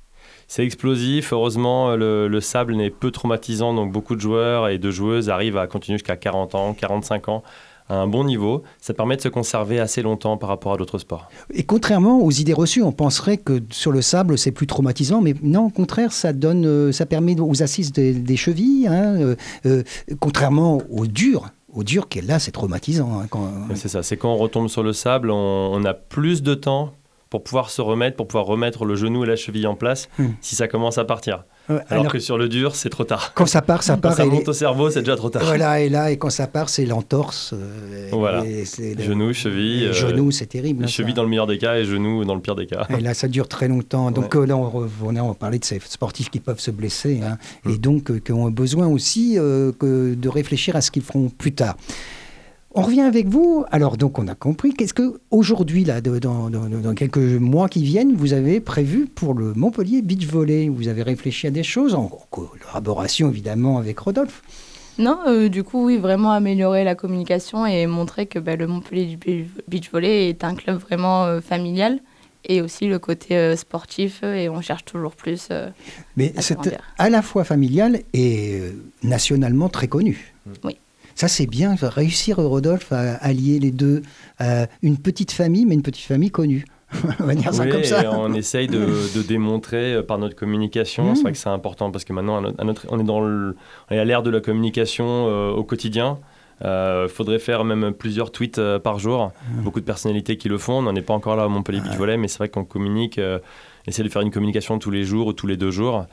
C'est 0.49 0.65
explosif. 0.65 1.33
Heureusement, 1.33 1.97
le, 1.97 2.29
le 2.29 2.41
sable 2.41 2.75
n'est 2.77 2.91
peu 2.91 3.11
traumatisant, 3.11 3.75
donc 3.75 3.93
beaucoup 3.93 4.15
de 4.15 4.21
joueurs 4.21 4.69
et 4.69 4.79
de 4.79 4.91
joueuses 4.91 5.29
arrivent 5.29 5.57
à 5.59 5.67
continuer 5.67 5.99
jusqu'à 5.99 6.17
40 6.17 6.55
ans, 6.55 6.75
45 6.75 7.29
ans 7.29 7.43
à 7.89 7.97
un 7.97 8.07
bon 8.09 8.25
niveau. 8.25 8.63
Ça 8.81 8.95
permet 8.95 9.17
de 9.17 9.21
se 9.23 9.29
conserver 9.29 9.79
assez 9.81 10.03
longtemps 10.03 10.37
par 10.37 10.49
rapport 10.49 10.73
à 10.73 10.77
d'autres 10.77 10.99
sports. 10.99 11.29
Et 11.53 11.63
contrairement 11.65 12.21
aux 12.21 12.31
idées 12.33 12.53
reçues, 12.53 12.83
on 12.83 12.91
penserait 12.93 13.37
que 13.39 13.61
sur 13.71 13.93
le 13.93 14.03
sable 14.03 14.39
c'est 14.39 14.51
plus 14.53 14.67
traumatisant, 14.67 15.21
mais 15.21 15.35
non, 15.43 15.67
au 15.67 15.71
contraire, 15.71 16.13
ça 16.13 16.33
donne, 16.33 16.67
euh, 16.67 16.91
ça 16.93 17.07
permet 17.07 17.39
aux 17.41 17.63
assises 17.63 17.93
des, 17.93 18.13
des 18.13 18.37
chevilles. 18.37 18.89
hein, 18.89 19.17
euh, 19.21 19.37
euh, 19.67 19.83
contrairement 20.19 20.81
au 20.91 21.07
dur, 21.07 21.49
au 21.73 21.85
dur 21.85 22.09
qui 22.09 22.19
est 22.19 22.23
là, 22.23 22.39
c'est 22.41 22.51
traumatisant. 22.53 23.21
hein, 23.21 23.27
quand- 23.31 23.51
C'est 23.75 23.89
ça, 23.89 24.03
c'est 24.03 24.17
quand 24.17 24.33
on 24.33 24.37
retombe 24.37 24.69
sur 24.69 24.83
le 24.83 24.93
sable, 24.93 25.31
on, 25.31 25.37
on 25.73 25.85
a 25.85 25.95
plus 25.95 26.43
de 26.43 26.55
temps 26.55 26.93
pour 27.37 27.45
pouvoir 27.45 27.69
se 27.69 27.83
remettre, 27.83 28.17
pour 28.17 28.27
pouvoir 28.29 28.47
remettre 28.47 28.87
le 28.87 28.97
genou 28.97 29.25
et 29.25 29.27
la 29.27 29.37
cheville 29.37 29.67
en 29.67 29.75
place 29.75 30.09
Hmm. 30.19 30.29
si 30.41 30.55
ça 30.55 30.69
commence 30.69 30.97
à 30.97 31.05
partir. 31.05 31.45
Alors, 31.69 31.83
alors, 31.91 32.13
que 32.13 32.19
sur 32.21 32.39
le 32.39 32.49
dur, 32.49 32.77
c'est 32.77 32.89
trop 32.91 33.05
tard. 33.05 33.33
quand 33.35 33.45
ça 33.45 33.61
part, 33.61 33.83
ça 33.83 33.95
Quand 33.95 34.01
part. 34.03 34.15
ça 34.15 34.25
et 34.25 34.31
les- 34.31 34.37
monte 34.37 34.49
au 34.49 34.53
cerveau, 34.53 34.89
c'est 34.89 35.01
déjà 35.01 35.17
trop 35.17 35.29
tard. 35.31 35.43
Voilà, 35.45 35.81
et 35.81 35.89
là, 35.89 36.11
et 36.13 36.17
quand 36.17 36.31
ça 36.31 36.47
part, 36.47 36.69
c'est 36.69 36.87
l'entorse. 36.87 37.53
euh, 37.55 38.09
Voilà. 38.13 38.45
Genou, 38.99 39.33
cheville, 39.35 39.87
euh, 39.89 39.93
genoux, 39.93 40.31
c'est 40.31 40.47
terrible. 40.47 40.85
hein, 40.85 40.87
Cheville 40.87 41.11
ça. 41.13 41.17
dans 41.17 41.23
le 41.25 41.29
meilleur 41.29 41.47
des 41.49 41.59
cas 41.59 41.75
et 41.77 41.85
genou 41.85 42.25
dans 42.25 42.35
le 42.37 42.41
pire 42.41 42.55
des 42.55 42.67
cas. 42.67 42.87
Et 42.97 43.01
là, 43.01 43.13
ça 43.15 43.27
dure 43.29 43.49
très 43.49 43.69
longtemps. 43.69 44.11
Donc 44.13 44.35
euh, 44.37 44.47
là, 44.47 44.57
on, 44.57 44.89
on, 45.05 45.17
on 45.17 45.35
parlait 45.35 45.59
de 45.59 45.65
ces 45.65 45.81
sportifs 45.85 46.31
qui 46.31 46.41
peuvent 46.41 46.61
se 46.61 46.71
blesser 46.71 47.21
hein, 47.23 47.37
et 47.69 47.77
donc 47.77 48.11
euh, 48.11 48.21
qui 48.21 48.33
ont 48.33 48.49
besoin 48.51 48.87
aussi 48.87 49.35
que 49.37 50.15
de 50.15 50.29
réfléchir 50.29 50.77
à 50.77 50.81
ce 50.81 50.91
qu'ils 50.91 51.03
feront 51.03 51.29
plus 51.29 51.53
tard. 51.53 51.77
On 52.79 52.83
revient 52.83 53.01
avec 53.01 53.27
vous. 53.27 53.65
Alors 53.71 53.97
donc, 53.97 54.19
on 54.19 54.29
a 54.29 54.35
compris. 54.35 54.75
Qu'est-ce 54.75 54.93
que 54.95 55.19
aujourd'hui, 55.31 55.83
là, 55.85 56.01
de- 56.03 56.19
dans, 56.19 56.51
dans- 56.51 56.69
dans 56.69 56.95
quelques 56.95 57.17
mois 57.17 57.69
qui 57.69 57.83
viennent, 57.83 58.15
vous 58.15 58.33
avez 58.35 58.61
prévu 58.61 59.07
pour 59.07 59.33
le 59.35 59.55
Montpellier 59.55 60.03
Beach 60.03 60.27
Volley? 60.27 60.69
Vous 60.69 60.89
avez 60.89 61.03
réfléchi 61.03 61.47
à 61.47 61.51
des 61.51 61.63
choses 61.63 61.95
en 61.95 62.11
collaboration 62.31 63.31
évidemment 63.31 63.79
avec 63.79 63.99
Rodolphe? 63.99 64.43
Non, 64.99 65.19
euh, 65.27 65.49
du 65.49 65.63
coup, 65.63 65.85
oui, 65.87 65.97
vraiment 65.99 66.33
améliorer 66.33 66.85
la 66.85 66.95
communication 66.95 67.67
et 67.67 67.87
montrer 67.87 68.27
que 68.27 68.39
bah, 68.39 68.57
le 68.57 68.67
Montpellier 68.67 69.17
du 69.17 69.47
Beach 69.69 69.91
Volley 69.91 70.29
est 70.29 70.45
un 70.45 70.55
club 70.55 70.79
vraiment 70.79 71.25
euh, 71.25 71.41
familial 71.41 72.01
et 72.49 72.61
aussi 72.63 72.87
le 72.87 72.99
côté 72.99 73.37
euh, 73.37 73.57
sportif 73.57 74.23
et 74.23 74.49
on 74.49 74.61
cherche 74.61 74.85
toujours 74.85 75.13
plus. 75.17 75.49
Mais 76.17 76.33
c'est 76.39 76.57
à 76.99 77.11
la 77.11 77.23
fois 77.23 77.45
familial 77.45 78.01
et 78.15 78.61
nationalement 79.03 79.69
très 79.69 79.89
connu. 79.89 80.35
Oui. 80.65 80.77
Ça, 81.17 81.27
c'est 81.27 81.47
bien, 81.47 81.75
réussir, 81.81 82.37
Rodolphe, 82.37 82.93
à 82.93 83.15
allier 83.17 83.59
les 83.59 83.73
deux. 83.73 84.03
une 84.83 84.99
petite 84.99 85.33
famille, 85.33 85.67
mais 85.67 85.75
une 85.75 85.83
petite 85.83 86.05
famille 86.05 86.31
connue. 86.31 86.65
on 87.21 87.25
va 87.25 87.35
dire 87.35 87.53
ça 87.53 87.67
comme 87.67 87.83
ça. 87.83 88.13
on 88.13 88.33
essaye 88.33 88.69
de, 88.69 89.23
démontrer 89.27 89.95
euh, 89.95 90.03
par 90.03 90.19
notre 90.19 90.37
communication. 90.37 91.15
C'est 91.15 91.23
vrai 91.23 91.33
que 91.33 91.39
c'est 91.39 91.49
important 91.49 91.91
parce 91.91 92.05
que 92.05 92.13
maintenant, 92.13 92.43
on 92.89 93.01
est 93.01 93.05
dans 93.05 93.21
le, 93.21 93.57
à 93.89 94.05
l'ère 94.05 94.23
de 94.23 94.31
la 94.31 94.41
communication 94.41 95.27
euh, 95.29 95.51
au 95.51 95.65
quotidien. 95.65 96.19
Il 96.63 96.67
euh, 96.69 97.09
faudrait 97.09 97.39
faire 97.39 97.65
même 97.65 97.93
plusieurs 97.93 98.33
tweets 98.33 98.61
par 98.79 98.99
jour. 98.99 99.33
Beaucoup 99.63 99.81
de 99.81 99.85
personnalités 99.85 100.39
qui 100.39 100.49
le 100.49 100.57
font. 100.57 100.79
On 100.79 100.83
n'en 100.83 100.95
est 100.95 101.03
pas 101.03 101.13
encore 101.13 101.37
là 101.37 101.45
à 101.45 101.49
Montpellier 101.49 101.81
Beach 101.81 101.97
Volley, 101.97 102.17
mais 102.17 102.29
c'est 102.29 102.39
vrai 102.39 102.49
qu'on 102.49 102.65
communique, 102.65 103.21
essaie 103.87 104.03
de 104.03 104.09
faire 104.09 104.23
une 104.23 104.31
communication 104.31 104.79
tous 104.79 104.91
les 104.91 105.05
jours 105.05 105.27
ou 105.27 105.33
tous 105.35 105.47
les 105.47 105.59
deux 105.59 105.71
jours 105.71 106.07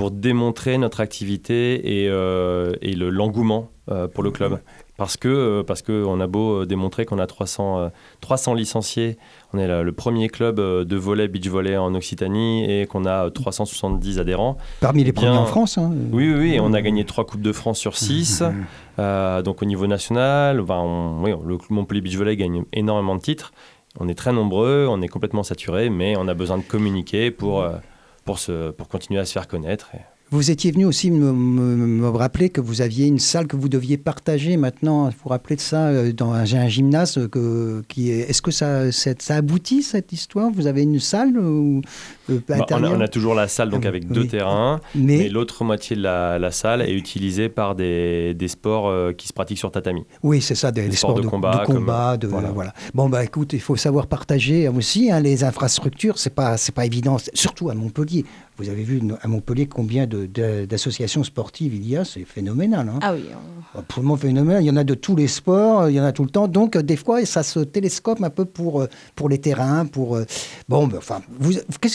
pour 0.00 0.10
démontrer 0.10 0.78
notre 0.78 1.00
activité 1.00 2.02
et, 2.02 2.04
et 2.06 2.94
l'engouement 2.94 3.70
pour 4.14 4.24
le 4.24 4.30
club. 4.30 4.60
Parce 4.96 5.16
que 5.16 5.62
parce 5.62 5.82
qu'on 5.82 6.20
a 6.20 6.26
beau 6.26 6.66
démontrer 6.66 7.06
qu'on 7.06 7.18
a 7.18 7.26
300, 7.26 7.90
300 8.20 8.54
licenciés 8.54 9.18
on 9.52 9.58
est 9.58 9.82
le 9.82 9.92
premier 9.92 10.28
club 10.28 10.60
euh, 10.60 10.84
de 10.84 10.96
volley, 10.96 11.26
beach 11.26 11.48
volley 11.48 11.76
en 11.76 11.94
Occitanie 11.94 12.70
et 12.70 12.86
qu'on 12.86 13.04
a 13.04 13.30
370 13.30 14.18
euh, 14.18 14.20
adhérents. 14.20 14.56
Parmi 14.80 15.02
les 15.02 15.12
premiers 15.12 15.30
en 15.30 15.46
France 15.46 15.76
hein. 15.76 15.92
Oui, 16.12 16.32
oui, 16.32 16.54
et 16.54 16.60
on 16.60 16.72
a 16.72 16.80
gagné 16.82 17.04
trois 17.04 17.26
Coupes 17.26 17.42
de 17.42 17.52
France 17.52 17.78
sur 17.78 17.96
6. 17.96 18.44
Euh, 18.98 19.42
donc 19.42 19.62
au 19.62 19.64
niveau 19.64 19.86
national, 19.86 20.60
oui, 20.60 21.32
le 21.44 21.58
Montpellier 21.70 22.00
Beach 22.00 22.16
Volley 22.16 22.36
gagne 22.36 22.62
énormément 22.72 23.16
de 23.16 23.20
titres. 23.20 23.52
On 23.98 24.08
est 24.08 24.14
très 24.14 24.32
nombreux, 24.32 24.86
on 24.88 25.02
est 25.02 25.08
complètement 25.08 25.42
saturé, 25.42 25.90
mais 25.90 26.14
on 26.16 26.28
a 26.28 26.34
besoin 26.34 26.58
de 26.58 26.62
communiquer 26.62 27.32
pour, 27.32 27.64
pour, 28.24 28.38
se, 28.38 28.70
pour 28.70 28.88
continuer 28.88 29.20
à 29.20 29.24
se 29.24 29.32
faire 29.32 29.48
connaître. 29.48 29.90
Vous 30.32 30.52
étiez 30.52 30.70
venu 30.70 30.84
aussi 30.84 31.10
me, 31.10 32.08
rappeler 32.08 32.50
que 32.50 32.60
vous 32.60 32.82
aviez 32.82 33.08
une 33.08 33.18
salle 33.18 33.48
que 33.48 33.56
vous 33.56 33.68
deviez 33.68 33.96
partager 33.96 34.56
maintenant. 34.56 35.06
Vous 35.06 35.14
vous 35.24 35.28
rappelez 35.28 35.56
de 35.56 35.60
ça 35.60 35.88
euh, 35.88 36.12
dans 36.12 36.32
un, 36.32 36.68
gymnase 36.68 37.18
est. 38.10 38.30
Est-ce 38.30 38.40
que 38.40 38.52
ça, 38.52 38.92
ça, 38.92 39.34
aboutit 39.34 39.82
cette 39.82 40.12
histoire? 40.12 40.52
Vous 40.52 40.68
avez 40.68 40.82
une 40.82 41.00
salle 41.00 41.36
euh, 41.36 41.80
bah, 42.48 42.66
on, 42.70 43.00
a, 43.00 43.08
toujours 43.08 43.34
la 43.34 43.48
salle 43.48 43.70
donc 43.70 43.86
avec 43.86 44.08
deux 44.08 44.26
terrains, 44.26 44.80
mais, 44.94 45.28
l'autre 45.28 45.64
moitié 45.64 45.96
de 45.96 46.02
la, 46.02 46.50
salle 46.50 46.82
est 46.82 46.92
utilisée 46.92 47.48
par 47.48 47.74
des, 47.74 48.34
des 48.34 48.48
sports 48.48 48.88
euh, 48.88 49.12
qui 49.12 49.28
se 49.28 49.32
pratiquent 49.32 49.58
sur 49.58 49.70
tatami. 49.70 50.04
Oui, 50.22 50.40
c'est 50.40 50.54
ça, 50.54 50.72
des, 50.72 50.90
sports, 50.92 51.14
de, 51.14 51.22
combat. 51.22 51.64
De 51.66 51.72
combat 51.72 52.16
de, 52.16 52.26
voilà. 52.26 52.72
Bon 52.94 53.08
bah 53.08 53.24
écoute, 53.24 53.52
il 53.52 53.60
faut 53.60 53.76
savoir 53.76 54.06
partager 54.06 54.68
aussi 54.68 55.10
hein, 55.10 55.20
les 55.20 55.44
infrastructures. 55.44 56.18
C'est 56.18 56.34
pas 56.34 56.56
c'est 56.56 56.74
pas 56.74 56.86
évident, 56.86 57.16
surtout 57.34 57.70
à 57.70 57.74
Montpellier. 57.74 58.24
Vous 58.60 58.68
avez 58.68 58.82
vu 58.82 59.00
à 59.22 59.26
Montpellier 59.26 59.66
combien 59.66 60.06
d'associations 60.06 61.24
sportives 61.24 61.74
il 61.74 61.88
y 61.88 61.96
a, 61.96 62.04
c'est 62.04 62.24
phénoménal. 62.24 62.90
Hein. 62.90 62.98
Ah 63.00 63.14
oui. 63.14 63.24
Absolument 63.74 64.16
phénoménal. 64.16 64.62
Il 64.62 64.66
y 64.66 64.70
en 64.70 64.76
a 64.76 64.84
de 64.84 64.92
tous 64.92 65.16
les 65.16 65.28
sports, 65.28 65.88
il 65.88 65.94
y 65.94 66.00
en 66.00 66.04
a 66.04 66.12
tout 66.12 66.24
le 66.24 66.30
temps. 66.30 66.46
Donc, 66.46 66.76
des 66.76 66.96
fois, 66.96 67.24
ça 67.24 67.42
se 67.42 67.60
télescope 67.60 68.22
un 68.22 68.28
peu 68.28 68.44
pour, 68.44 68.82
euh, 68.82 68.88
pour 69.16 69.30
les 69.30 69.38
terrains. 69.38 69.86
Pour, 69.86 70.16
euh, 70.16 70.26
bon, 70.68 70.88
ben, 70.88 70.98
enfin, 70.98 71.22
vous, 71.38 71.52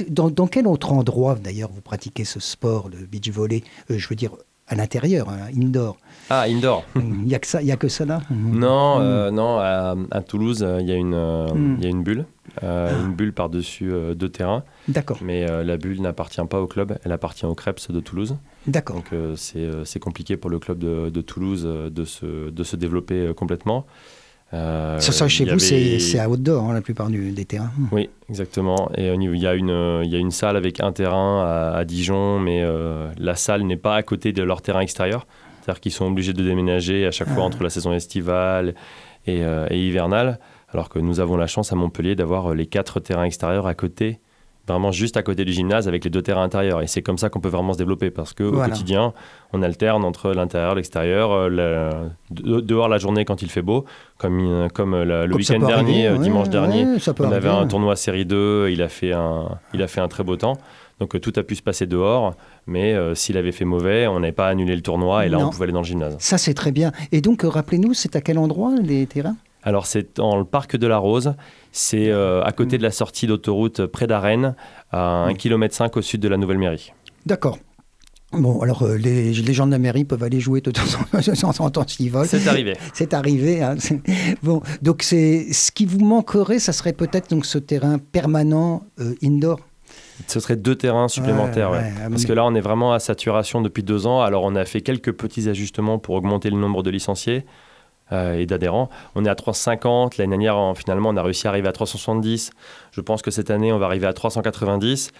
dans, 0.09 0.24
quel 0.51 0.67
autre 0.67 0.91
endroit, 0.91 1.35
d'ailleurs, 1.35 1.69
vous 1.71 1.81
pratiquez 1.81 2.25
ce 2.25 2.39
sport, 2.39 2.89
le 2.89 3.05
beach 3.05 3.29
volley 3.29 3.63
euh, 3.91 3.97
Je 3.97 4.07
veux 4.07 4.15
dire, 4.15 4.31
à 4.67 4.75
l'intérieur, 4.75 5.29
hein, 5.29 5.47
indoor. 5.55 5.97
Ah, 6.29 6.45
indoor. 6.47 6.83
Il 6.95 7.23
n'y 7.23 7.35
a, 7.35 7.39
que 7.39 7.47
ça, 7.47 7.61
y 7.61 7.71
a 7.71 7.77
que 7.77 7.87
ça 7.87 8.05
là 8.05 8.21
Non, 8.31 8.99
mm. 8.99 9.29
non 9.35 9.57
à, 9.59 10.21
Toulouse, 10.27 10.65
il 10.79 10.87
y, 10.87 10.91
a 10.91 10.95
une, 10.95 11.15
mm. 11.15 11.75
il 11.77 11.83
y 11.83 11.87
a 11.87 11.89
une 11.89 12.03
bulle. 12.03 12.25
une 12.61 13.13
bulle 13.13 13.33
par-dessus 13.33 13.91
deux 14.15 14.29
terrains. 14.29 14.63
D'accord. 14.87 15.17
Mais 15.21 15.49
euh, 15.49 15.63
la 15.63 15.77
bulle 15.77 16.01
n'appartient 16.01 16.41
pas 16.49 16.61
au 16.61 16.67
club, 16.67 16.97
elle 17.03 17.11
appartient 17.11 17.45
au 17.45 17.55
Krebs 17.55 17.87
de 17.89 17.99
Toulouse. 17.99 18.37
D'accord. 18.67 18.97
Donc 18.97 19.13
euh, 19.13 19.35
euh, 19.55 19.85
c'est 19.85 19.99
compliqué 19.99 20.37
pour 20.37 20.49
le 20.49 20.59
club 20.59 20.79
de, 20.79 21.09
de 21.09 21.21
Toulouse 21.21 21.63
de 21.63 22.05
se, 22.05 22.49
de 22.49 22.63
se 22.63 22.75
développer 22.75 23.33
complètement. 23.35 23.85
Ça, 24.51 24.99
ça, 24.99 25.27
chez 25.27 25.45
vous, 25.45 25.59
c'est 25.59 26.19
à 26.19 26.29
outdoor 26.29 26.69
hein, 26.69 26.73
la 26.73 26.81
plupart 26.81 27.09
du, 27.09 27.31
des 27.31 27.45
terrains. 27.45 27.71
Oui, 27.91 28.09
exactement. 28.29 28.89
Et 28.95 29.07
il 29.13 29.37
y, 29.37 29.47
a 29.47 29.53
une, 29.53 30.01
il 30.03 30.09
y 30.09 30.15
a 30.15 30.19
une 30.19 30.31
salle 30.31 30.55
avec 30.55 30.79
un 30.79 30.91
terrain 30.91 31.73
à, 31.75 31.83
Dijon, 31.83 32.39
mais 32.39 32.63
la 33.17 33.35
salle 33.35 33.63
n'est 33.63 33.77
pas 33.77 33.95
à 33.95 34.03
côté 34.03 34.31
de 34.31 34.43
leur 34.43 34.61
terrain 34.61 34.79
extérieur. 34.79 35.27
C'est-à-dire 35.61 35.81
qu'ils 35.81 35.91
sont 35.91 36.05
obligés 36.05 36.33
de 36.33 36.43
déménager 36.43 37.05
à 37.05 37.11
chaque 37.11 37.27
fois 37.29 37.43
ah. 37.43 37.47
entre 37.47 37.63
la 37.63 37.69
saison 37.69 37.91
estivale 37.91 38.75
et, 39.25 39.41
et, 39.41 39.87
hivernale, 39.87 40.39
alors 40.69 40.89
que 40.89 40.99
nous 40.99 41.19
avons 41.19 41.35
la 41.35 41.47
chance 41.47 41.73
à 41.73 41.75
Montpellier 41.75 42.15
d'avoir 42.15 42.53
les 42.53 42.67
quatre 42.67 42.99
terrains 42.99 43.25
extérieurs 43.25 43.67
à 43.67 43.73
côté 43.73 44.19
vraiment 44.67 44.91
juste 44.91 45.17
à 45.17 45.23
côté 45.23 45.45
du 45.45 45.51
gymnase 45.51 45.87
avec 45.87 46.03
les 46.03 46.09
deux 46.09 46.21
terrains 46.21 46.43
intérieurs. 46.43 46.81
Et 46.81 46.87
c'est 46.87 47.01
comme 47.01 47.17
ça 47.17 47.29
qu'on 47.29 47.39
peut 47.39 47.49
vraiment 47.49 47.73
se 47.73 47.77
développer 47.77 48.09
parce 48.09 48.33
qu'au 48.33 48.51
quotidien, 48.51 49.13
on 49.53 49.61
alterne 49.61 50.03
entre 50.03 50.31
l'intérieur, 50.31 50.75
l'extérieur, 50.75 51.31
euh, 51.31 51.91
dehors 52.31 52.89
la 52.89 52.97
journée 52.97 53.25
quand 53.25 53.41
il 53.41 53.49
fait 53.49 53.61
beau, 53.61 53.85
comme, 54.17 54.67
comme 54.73 54.93
euh, 54.93 55.25
le 55.25 55.35
week-end 55.35 55.59
dernier, 55.59 56.07
euh, 56.07 56.17
dimanche 56.17 56.49
dernier, 56.49 56.85
on 57.19 57.31
avait 57.31 57.49
un 57.49 57.67
tournoi 57.67 57.95
série 57.95 58.25
2, 58.25 58.69
il 58.69 58.81
a 58.81 58.89
fait 58.89 59.13
un, 59.13 59.59
il 59.73 59.81
a 59.81 59.87
fait 59.87 60.01
un 60.01 60.07
très 60.07 60.23
beau 60.23 60.35
temps. 60.35 60.57
Donc 61.01 61.19
tout 61.19 61.33
a 61.35 61.43
pu 61.43 61.55
se 61.55 61.61
passer 61.61 61.87
dehors, 61.87 62.35
mais 62.67 62.95
s'il 63.15 63.35
avait 63.35 63.51
fait 63.51 63.65
mauvais, 63.65 64.07
on 64.07 64.21
n'avait 64.21 64.31
pas 64.31 64.47
annulé 64.47 64.73
le 64.77 64.81
tournoi 64.81 65.25
et 65.25 65.29
là 65.29 65.39
on 65.39 65.49
pouvait 65.49 65.65
aller 65.65 65.73
dans 65.73 65.81
le 65.81 65.85
gymnase. 65.85 66.15
Ça 66.19 66.37
c'est 66.37 66.53
très 66.53 66.71
bien. 66.71 66.93
Et 67.11 67.19
donc 67.19 67.41
rappelez-nous, 67.43 67.93
c'est 67.93 68.15
à 68.15 68.21
quel 68.21 68.37
endroit 68.37 68.71
les 68.81 69.05
terrains? 69.05 69.35
Alors 69.65 69.87
c'est 69.87 70.17
dans 70.17 70.37
le 70.37 70.45
parc 70.45 70.77
de 70.77 70.87
la 70.87 70.97
Rose, 70.97 71.33
c'est 71.71 72.09
euh, 72.09 72.43
à 72.43 72.51
côté 72.51 72.77
de 72.77 72.83
la 72.83 72.91
sortie 72.91 73.27
d'autoroute 73.27 73.87
près 73.87 74.07
d'Arène, 74.07 74.55
à 74.91 75.27
1,5 75.29 75.35
km 75.37 75.97
au 75.97 76.01
sud 76.01 76.21
de 76.21 76.27
la 76.27 76.37
nouvelle 76.37 76.59
mairie. 76.59 76.93
D'accord. 77.25 77.57
Bon, 78.31 78.61
alors 78.61 78.83
euh, 78.83 78.97
les, 78.97 79.33
gens 79.53 79.65
de 79.65 79.71
la 79.71 79.79
mairie 79.79 80.03
peuvent 80.05 80.21
aller 80.21 80.39
jouer 80.39 80.61
de 80.61 80.69
temps 80.71 80.81
en 81.59 81.69
temps 81.69 81.87
s'ils 81.87 82.11
veulent. 82.11 82.27
C'est 82.27 82.47
arrivé. 82.47 82.77
C'est 82.93 83.13
arrivé. 83.13 83.63
Hein. 83.63 83.75
Bon, 84.43 84.61
donc 84.81 85.03
c'est 85.03 85.51
ce 85.53 85.71
qui 85.71 85.85
vous 85.85 85.99
manquerait, 85.99 86.59
ça 86.59 86.73
serait 86.73 86.93
peut-être 86.93 87.29
donc 87.29 87.45
ce 87.45 87.57
terrain 87.57 87.97
permanent 87.97 88.83
euh, 88.99 89.15
indoor. 89.23 89.59
Ce 90.27 90.39
serait 90.39 90.55
deux 90.55 90.75
terrains 90.75 91.07
supplémentaires, 91.07 91.71
parce 92.09 92.25
que 92.25 92.33
là 92.33 92.45
on 92.45 92.55
est 92.55 92.61
vraiment 92.61 92.93
à 92.93 92.99
saturation 92.99 93.61
depuis 93.61 93.83
deux 93.83 94.07
ans. 94.07 94.21
Alors 94.21 94.43
on 94.43 94.55
a 94.55 94.65
fait 94.65 94.81
quelques 94.81 95.11
petits 95.11 95.49
ajustements 95.49 95.99
pour 95.99 96.15
augmenter 96.15 96.49
le 96.49 96.57
nombre 96.57 96.83
de 96.83 96.89
licenciés. 96.89 97.45
Euh, 98.11 98.37
et 98.37 98.45
d'adhérents. 98.45 98.89
On 99.15 99.25
est 99.25 99.29
à 99.29 99.33
350. 99.33 100.17
L'année 100.17 100.29
dernière, 100.37 100.77
finalement, 100.77 101.09
on 101.09 101.17
a 101.17 101.23
réussi 101.23 101.47
à 101.47 101.49
arriver 101.49 101.67
à 101.67 101.71
370. 101.71 102.51
Je 102.91 103.01
pense 103.01 103.23
que 103.23 103.31
cette 103.31 103.49
année, 103.49 103.73
on 103.73 103.79
va 103.79 103.87
arriver 103.87 104.05
à 104.05 104.13
390. 104.13 105.11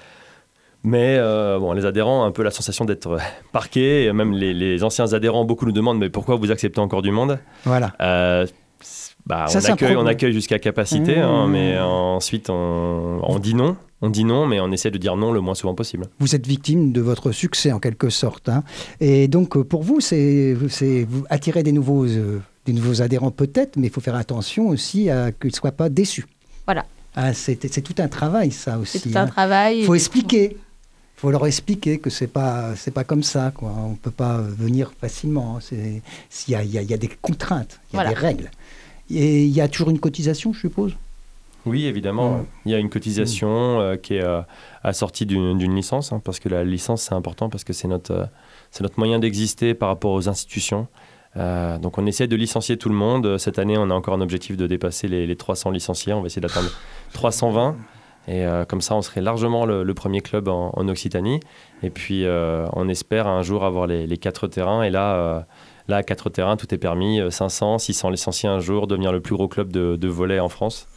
Mais 0.83 1.17
euh, 1.17 1.57
bon, 1.57 1.73
les 1.73 1.83
adhérents 1.83 2.21
ont 2.21 2.25
un 2.25 2.31
peu 2.31 2.43
la 2.43 2.51
sensation 2.51 2.85
d'être 2.85 3.07
euh, 3.07 3.17
parqués. 3.51 4.13
même 4.13 4.33
les, 4.33 4.83
anciens 4.83 5.13
adhérents, 5.13 5.45
beaucoup 5.45 5.65
nous 5.65 5.71
demandent 5.71 5.97
mais 5.97 6.11
pourquoi 6.11 6.35
vous 6.35 6.51
acceptez 6.51 6.79
encore 6.79 7.01
du 7.01 7.09
monde? 7.09 7.39
Voilà. 7.63 7.91
bah, 7.97 9.47
on, 9.49 9.65
accueille, 9.65 9.95
on, 9.95 10.05
accueille, 10.05 10.33
jusqu'à 10.33 10.59
capacité, 10.59 11.17
hein, 11.17 11.47
mmh. 11.47 11.51
mais 11.51 11.79
ensuite 11.79 12.51
on, 12.51 13.19
on, 13.23 13.39
dit 13.39 13.55
non. 13.55 13.77
On 14.03 14.11
dit 14.11 14.25
non, 14.25 14.45
mais 14.45 14.59
on 14.59 14.71
essaie 14.71 14.91
de 14.91 14.99
dire 14.99 15.15
non 15.15 15.31
le 15.31 15.41
moins 15.41 15.55
souvent 15.55 15.73
possible. 15.73 16.05
Vous 16.19 16.35
êtes 16.35 16.45
victime 16.45 16.91
de 16.91 17.01
votre 17.01 17.31
succès 17.31 17.71
en 17.71 17.79
quelque 17.79 18.11
sorte. 18.11 18.47
Hein. 18.47 18.63
Et 18.99 19.27
donc 19.27 19.59
pour 19.63 19.81
vous, 19.81 20.01
c'est 20.01 20.55
attirer 21.31 21.63
des 21.63 21.71
nouveaux 21.71 22.05
des 22.65 22.73
nouveaux 22.73 23.01
adhérents 23.01 23.31
peut-être, 23.31 23.77
mais 23.77 23.87
il 23.87 23.89
faut 23.89 24.01
faire 24.01 24.15
attention 24.15 24.67
aussi 24.67 25.09
à 25.09 25.31
qu'ils 25.31 25.51
ne 25.51 25.55
soient 25.55 25.71
pas 25.71 25.89
déçus. 25.89 26.25
Voilà. 26.65 26.85
Ah, 27.15 27.33
c'est 27.33 27.55
tout 27.81 27.95
un 27.99 28.07
travail, 28.07 28.51
ça 28.51 28.77
aussi. 28.77 28.99
C'est 28.99 29.09
tout 29.09 29.17
un 29.17 29.21
hein. 29.21 29.27
travail. 29.27 29.79
Il 29.79 29.85
faut 29.85 29.95
expliquer. 29.95 30.57
Il 30.57 31.21
faut 31.21 31.31
leur 31.31 31.47
expliquer 31.47 31.97
que 31.97 32.09
c'est 32.09 32.27
pas 32.27 32.75
c'est 32.75 32.91
pas 32.91 33.05
comme 33.05 33.23
ça 33.23 33.51
quoi. 33.55 33.73
On 33.77 33.93
peut 33.93 34.11
pas 34.11 34.37
venir 34.37 34.91
facilement. 34.99 35.59
Il 35.71 36.01
y 36.49 36.55
a, 36.55 36.63
y, 36.63 36.71
y 36.71 36.93
a, 36.93 36.97
des 36.97 37.07
contraintes, 37.07 37.79
il 37.93 37.97
y 37.97 37.99
a 37.99 38.07
des 38.09 38.13
règles. 38.13 38.51
Et 39.09 39.45
il 39.45 39.51
y 39.51 39.61
a 39.61 39.67
toujours 39.67 39.91
une 39.91 39.99
cotisation, 39.99 40.51
je 40.51 40.59
suppose? 40.61 40.93
Oui, 41.65 41.85
évidemment. 41.85 42.45
Il 42.65 42.71
y 42.71 42.75
a 42.75 42.79
une 42.79 42.89
cotisation 42.89 43.79
euh, 43.79 43.95
qui 43.95 44.15
est 44.15 44.23
euh, 44.23 44.41
assortie 44.83 45.25
d'une 45.25 45.75
licence, 45.75 46.11
hein, 46.11 46.21
parce 46.23 46.39
que 46.39 46.49
la 46.49 46.63
licence 46.63 47.03
c'est 47.03 47.15
important 47.15 47.49
parce 47.49 47.63
que 47.63 47.73
c'est 47.73 47.87
notre 47.87 48.11
euh, 48.11 48.25
c'est 48.71 48.83
notre 48.83 48.99
moyen 48.99 49.19
d'exister 49.19 49.73
par 49.73 49.89
rapport 49.89 50.11
aux 50.11 50.27
institutions. 50.29 50.87
Euh, 51.37 51.77
donc 51.77 51.97
on 51.97 52.05
essaie 52.05 52.27
de 52.27 52.35
licencier 52.35 52.77
tout 52.77 52.89
le 52.89 52.95
monde. 52.95 53.37
Cette 53.37 53.59
année, 53.59 53.77
on 53.77 53.89
a 53.89 53.93
encore 53.93 54.13
un 54.13 54.21
objectif 54.21 54.57
de 54.57 54.67
dépasser 54.67 55.07
les, 55.07 55.35
300 55.35 55.71
licenciés. 55.71 56.13
On 56.13 56.21
va 56.21 56.27
essayer 56.27 56.41
d'atteindre 56.41 56.69
320. 57.13 57.75
Et 58.27 58.45
euh, 58.45 58.65
comme 58.65 58.81
ça, 58.81 58.95
on 58.95 59.01
serait 59.01 59.21
largement 59.21 59.65
le, 59.65 59.93
premier 59.93 60.21
club 60.21 60.47
en, 60.47 60.87
Occitanie. 60.87 61.39
Et 61.83 61.89
puis, 61.89 62.25
euh, 62.25 62.65
on 62.73 62.89
espère 62.89 63.27
un 63.27 63.43
jour 63.43 63.63
avoir 63.63 63.85
les, 63.85 64.07
les 64.07 64.17
quatre 64.17 64.47
terrains. 64.47 64.81
Et 64.83 64.89
là, 64.89 65.45
là, 65.87 65.97
à 65.97 66.03
quatre 66.03 66.29
terrains, 66.29 66.57
tout 66.57 66.73
est 66.73 66.79
permis. 66.79 67.19
500, 67.29 67.77
600 67.77 68.09
licenciés 68.09 68.49
un 68.49 68.59
jour, 68.59 68.87
devenir 68.87 69.11
le 69.11 69.19
plus 69.19 69.35
gros 69.35 69.47
club 69.47 69.71
de, 69.71 69.95
de 69.95 70.07
volet 70.07 70.39
en 70.39 70.49
France. 70.49 70.87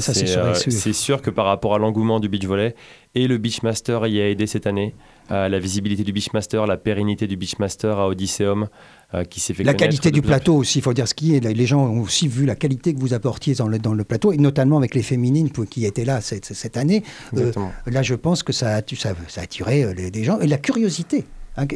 Ça 0.00 0.14
c'est 0.14 0.36
euh, 0.36 0.54
c'est 0.54 0.92
sûr 0.92 1.20
que 1.22 1.30
par 1.30 1.46
rapport 1.46 1.74
à 1.74 1.78
l'engouement 1.78 2.20
du 2.20 2.28
beach 2.28 2.44
volley 2.46 2.74
et 3.14 3.26
le 3.26 3.38
Beachmaster 3.38 4.06
y 4.06 4.20
a 4.20 4.28
aidé 4.28 4.46
cette 4.46 4.66
année. 4.66 4.94
euh, 5.30 5.48
la 5.48 5.58
visibilité 5.58 6.04
du 6.04 6.12
Beachmaster, 6.12 6.66
la 6.66 6.76
pérennité 6.76 7.26
du 7.26 7.36
Beachmaster 7.36 7.98
à 7.98 8.08
Odysseum 8.08 8.68
euh, 9.14 9.24
qui 9.24 9.40
s'est 9.40 9.54
fait 9.54 9.62
La 9.64 9.74
qualité 9.74 10.10
du 10.10 10.20
plus 10.22 10.28
plateau 10.28 10.56
aussi, 10.56 10.78
il 10.78 10.82
faut 10.82 10.92
dire 10.94 11.06
ce 11.08 11.14
qui 11.14 11.34
est. 11.34 11.40
Les 11.40 11.66
gens 11.66 11.80
ont 11.86 12.00
aussi 12.00 12.28
vu 12.28 12.46
la 12.46 12.54
qualité 12.54 12.94
que 12.94 13.00
vous 13.00 13.14
apportiez 13.14 13.54
dans 13.54 13.68
le, 13.68 13.78
dans 13.78 13.94
le 13.94 14.04
plateau, 14.04 14.32
et 14.32 14.38
notamment 14.38 14.78
avec 14.78 14.94
les 14.94 15.02
féminines 15.02 15.50
qui 15.50 15.84
étaient 15.84 16.04
là 16.04 16.20
cette, 16.20 16.46
cette 16.54 16.76
année. 16.76 17.02
Euh, 17.36 17.52
là, 17.86 18.02
je 18.02 18.14
pense 18.14 18.42
que 18.42 18.52
ça 18.52 18.76
a, 18.76 18.80
ça, 18.96 19.14
ça 19.28 19.40
a 19.40 19.44
attiré 19.44 19.94
les, 19.94 20.24
gens 20.24 20.38
et 20.40 20.46
la 20.46 20.58
curiosité. 20.58 21.24
hein, 21.56 21.66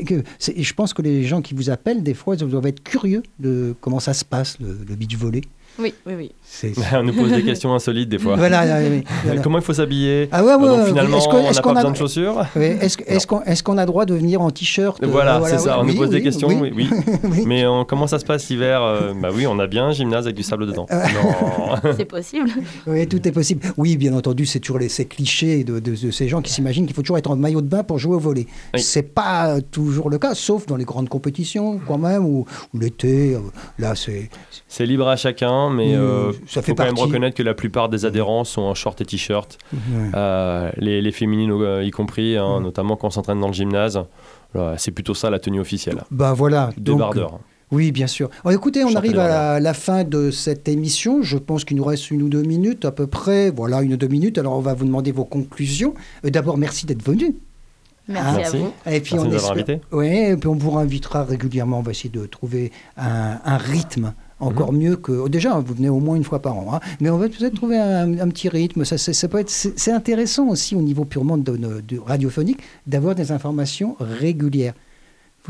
et 0.56 0.62
je 0.62 0.74
pense 0.74 0.94
que 0.94 1.02
les 1.02 1.24
gens 1.24 1.42
qui 1.42 1.54
vous 1.54 1.68
appellent, 1.70 2.02
des 2.02 2.14
fois, 2.14 2.36
ils 2.36 2.46
doivent 2.46 2.66
être 2.66 2.82
curieux 2.82 3.22
de 3.38 3.74
comment 3.80 4.00
ça 4.00 4.14
se 4.14 4.24
passe, 4.24 4.58
le, 4.60 4.78
le 4.88 4.94
beach 4.94 5.16
volley. 5.16 5.42
Oui, 5.78 5.94
oui, 6.06 6.14
oui. 6.16 6.30
C'est- 6.44 6.72
On 6.94 7.02
nous 7.02 7.12
pose 7.14 7.30
des 7.32 7.42
questions 7.42 7.72
insolites 7.74 8.08
des 8.08 8.18
fois. 8.18 8.36
voilà, 8.36 8.62
oui, 8.80 8.86
oui, 8.90 9.04
voilà. 9.24 9.40
Comment 9.40 9.58
il 9.58 9.64
faut 9.64 9.72
s'habiller 9.72 10.28
Ah 10.30 10.44
ouais, 10.44 10.54
ouais, 10.54 10.66
Donc 10.68 10.78
ouais, 10.80 10.86
finalement, 10.88 11.16
est-ce 11.18 11.28
on 11.28 11.42
n'a 11.42 11.52
qu'on 11.54 11.62
pas 11.62 11.70
a- 11.70 11.74
besoin 11.74 11.90
de 11.92 11.96
chaussures. 11.96 12.46
Oui, 12.56 12.64
Est-ce 12.80 13.26
qu'on 13.26 13.42
est 13.42 13.62
qu'on 13.62 13.78
a 13.78 13.86
droit 13.86 14.04
de 14.04 14.14
venir 14.14 14.40
en 14.42 14.50
t-shirt 14.50 15.02
euh, 15.02 15.06
Voilà, 15.06 15.40
c'est 15.46 15.58
ça. 15.58 15.78
On 15.80 15.84
oui, 15.84 15.92
nous 15.94 15.98
pose 16.00 16.10
des 16.10 16.22
questions. 16.22 16.48
oui. 16.48 16.56
Oui, 16.74 16.88
oui. 16.90 16.90
Oui. 17.24 17.44
Mais 17.46 17.66
on- 17.66 17.84
comment 17.84 18.06
ça 18.06 18.18
se 18.18 18.24
passe 18.24 18.48
l'hiver 18.50 18.82
Euh, 18.82 19.12
Bah 19.20 19.28
oui, 19.34 19.46
on 19.46 19.58
a 19.58 19.66
bien 19.66 19.86
un 19.86 19.92
gymnase 19.92 20.24
avec 20.26 20.36
du 20.36 20.42
sable 20.42 20.66
dedans. 20.66 20.86
Euh. 20.90 21.02
Non. 21.14 21.92
C'est 21.96 22.04
possible. 22.04 22.50
Oui, 22.86 23.06
tout 23.08 23.26
est 23.26 23.32
possible. 23.32 23.62
Oui, 23.76 23.96
bien 23.96 24.12
entendu, 24.14 24.44
c'est 24.46 24.60
toujours 24.60 24.78
les, 24.78 24.88
ces 24.88 25.06
clichés 25.06 25.64
de, 25.64 25.78
de- 25.80 25.94
de 25.96 26.10
ces 26.10 26.28
gens 26.28 26.42
qui 26.42 26.52
s'imaginent 26.52 26.86
qu'il 26.86 26.94
faut 26.94 27.02
toujours 27.02 27.18
être 27.18 27.30
en 27.30 27.36
maillot 27.36 27.62
de 27.62 27.68
bain 27.68 27.82
pour 27.82 27.98
jouer 27.98 28.16
au 28.16 28.20
volet. 28.20 28.46
Oui. 28.74 28.80
C'est 28.80 29.02
pas 29.14 29.60
toujours 29.70 30.10
le 30.10 30.18
cas, 30.18 30.34
sauf 30.34 30.66
dans 30.66 30.76
les 30.76 30.84
grandes 30.84 31.08
compétitions, 31.08 31.80
quand 31.86 31.98
même, 31.98 32.24
ou, 32.26 32.44
l'été. 32.78 33.34
euh, 33.34 33.38
Là, 33.78 33.94
c'est. 33.94 34.28
C'est 34.68 34.86
libre 34.86 35.08
à 35.08 35.16
chacun, 35.16 35.61
mais 35.70 35.88
Oui, 35.90 35.94
euh, 35.94 36.32
ça 36.46 36.62
fait 36.62 36.72
faut 36.72 36.76
quand 36.76 36.84
même 36.84 36.98
reconnaître 36.98 37.36
que 37.36 37.42
la 37.42 37.54
plupart 37.54 37.88
des 37.88 38.04
adhérents 38.04 38.44
sont 38.44 38.62
en 38.62 38.74
short 38.74 39.00
et 39.00 39.04
t-shirt. 39.04 39.58
Ouais. 39.72 39.78
Euh, 40.14 40.70
les, 40.76 41.02
les 41.02 41.12
féminines 41.12 41.50
euh, 41.52 41.82
y 41.84 41.90
compris, 41.90 42.36
hein, 42.36 42.60
Mm. 42.60 42.62
notamment 42.62 42.96
quand 42.96 43.08
on 43.08 43.10
s'entraîne 43.10 43.40
dans 43.40 43.48
le 43.48 43.52
gymnase. 43.54 44.02
C'est 44.76 44.90
plutôt 44.90 45.14
ça 45.14 45.30
la 45.30 45.38
tenue 45.38 45.60
officielle. 45.60 46.02
Ben 46.10 46.34
voilà. 46.34 46.70
donc, 46.76 46.98
Débardeur. 46.98 47.38
Oui, 47.70 47.90
bien 47.90 48.06
sûr. 48.06 48.28
Alors, 48.44 48.52
écoutez, 48.52 48.84
on 48.84 48.94
arrive 48.94 49.18
à 49.18 49.26
la, 49.28 49.60
la 49.60 49.72
fin 49.72 50.04
de 50.04 50.30
cette 50.30 50.68
émission. 50.68 51.22
Je 51.22 51.38
pense 51.38 51.64
qu'il 51.64 51.78
nous 51.78 51.84
reste 51.84 52.10
une 52.10 52.20
ou 52.20 52.28
deux 52.28 52.42
minutes 52.42 52.84
à 52.84 52.92
peu 52.92 53.06
près. 53.06 53.48
Voilà, 53.50 53.80
une 53.80 53.94
ou 53.94 53.96
deux 53.96 54.08
minutes. 54.08 54.36
Alors, 54.36 54.52
on 54.58 54.60
va 54.60 54.74
vous 54.74 54.84
demander 54.84 55.10
vos 55.10 55.24
conclusions. 55.24 55.94
D'abord, 56.22 56.58
merci 56.58 56.84
d'être 56.84 57.02
venu. 57.02 57.34
Merci, 58.08 58.36
Merci. 58.36 58.56
à 58.56 58.58
vous. 58.58 58.66
Et 58.66 59.00
puis, 59.00 59.14
Merci 59.14 59.14
on 59.14 59.22
de 59.22 59.28
nous 59.28 59.34
avoir 59.36 59.56
espère- 59.56 59.74
invités. 59.76 59.86
Oui, 59.92 60.08
et 60.08 60.36
puis 60.36 60.48
on 60.48 60.54
vous 60.54 60.70
réinvitera 60.70 61.24
régulièrement. 61.24 61.78
On 61.78 61.82
va 61.82 61.92
essayer 61.92 62.10
de 62.10 62.26
trouver 62.26 62.72
un, 62.98 63.38
un 63.44 63.56
rythme 63.56 64.12
encore 64.42 64.72
mieux 64.72 64.96
que. 64.96 65.28
Déjà, 65.28 65.58
vous 65.58 65.74
venez 65.74 65.88
au 65.88 66.00
moins 66.00 66.16
une 66.16 66.24
fois 66.24 66.40
par 66.42 66.56
an, 66.56 66.74
hein, 66.74 66.80
mais 67.00 67.10
on 67.10 67.18
va 67.18 67.28
peut-être 67.28 67.54
trouver 67.54 67.78
un, 67.78 68.18
un 68.18 68.28
petit 68.28 68.48
rythme. 68.48 68.84
Ça, 68.84 69.28
peut 69.28 69.38
être. 69.38 69.50
C'est 69.50 69.92
intéressant 69.92 70.48
aussi 70.48 70.74
au 70.76 70.82
niveau 70.82 71.04
purement 71.04 71.38
de, 71.38 71.56
de- 71.56 71.80
de 71.80 71.98
radiophonique 71.98 72.58
d'avoir 72.86 73.14
des 73.14 73.32
informations 73.32 73.96
régulières. 74.00 74.74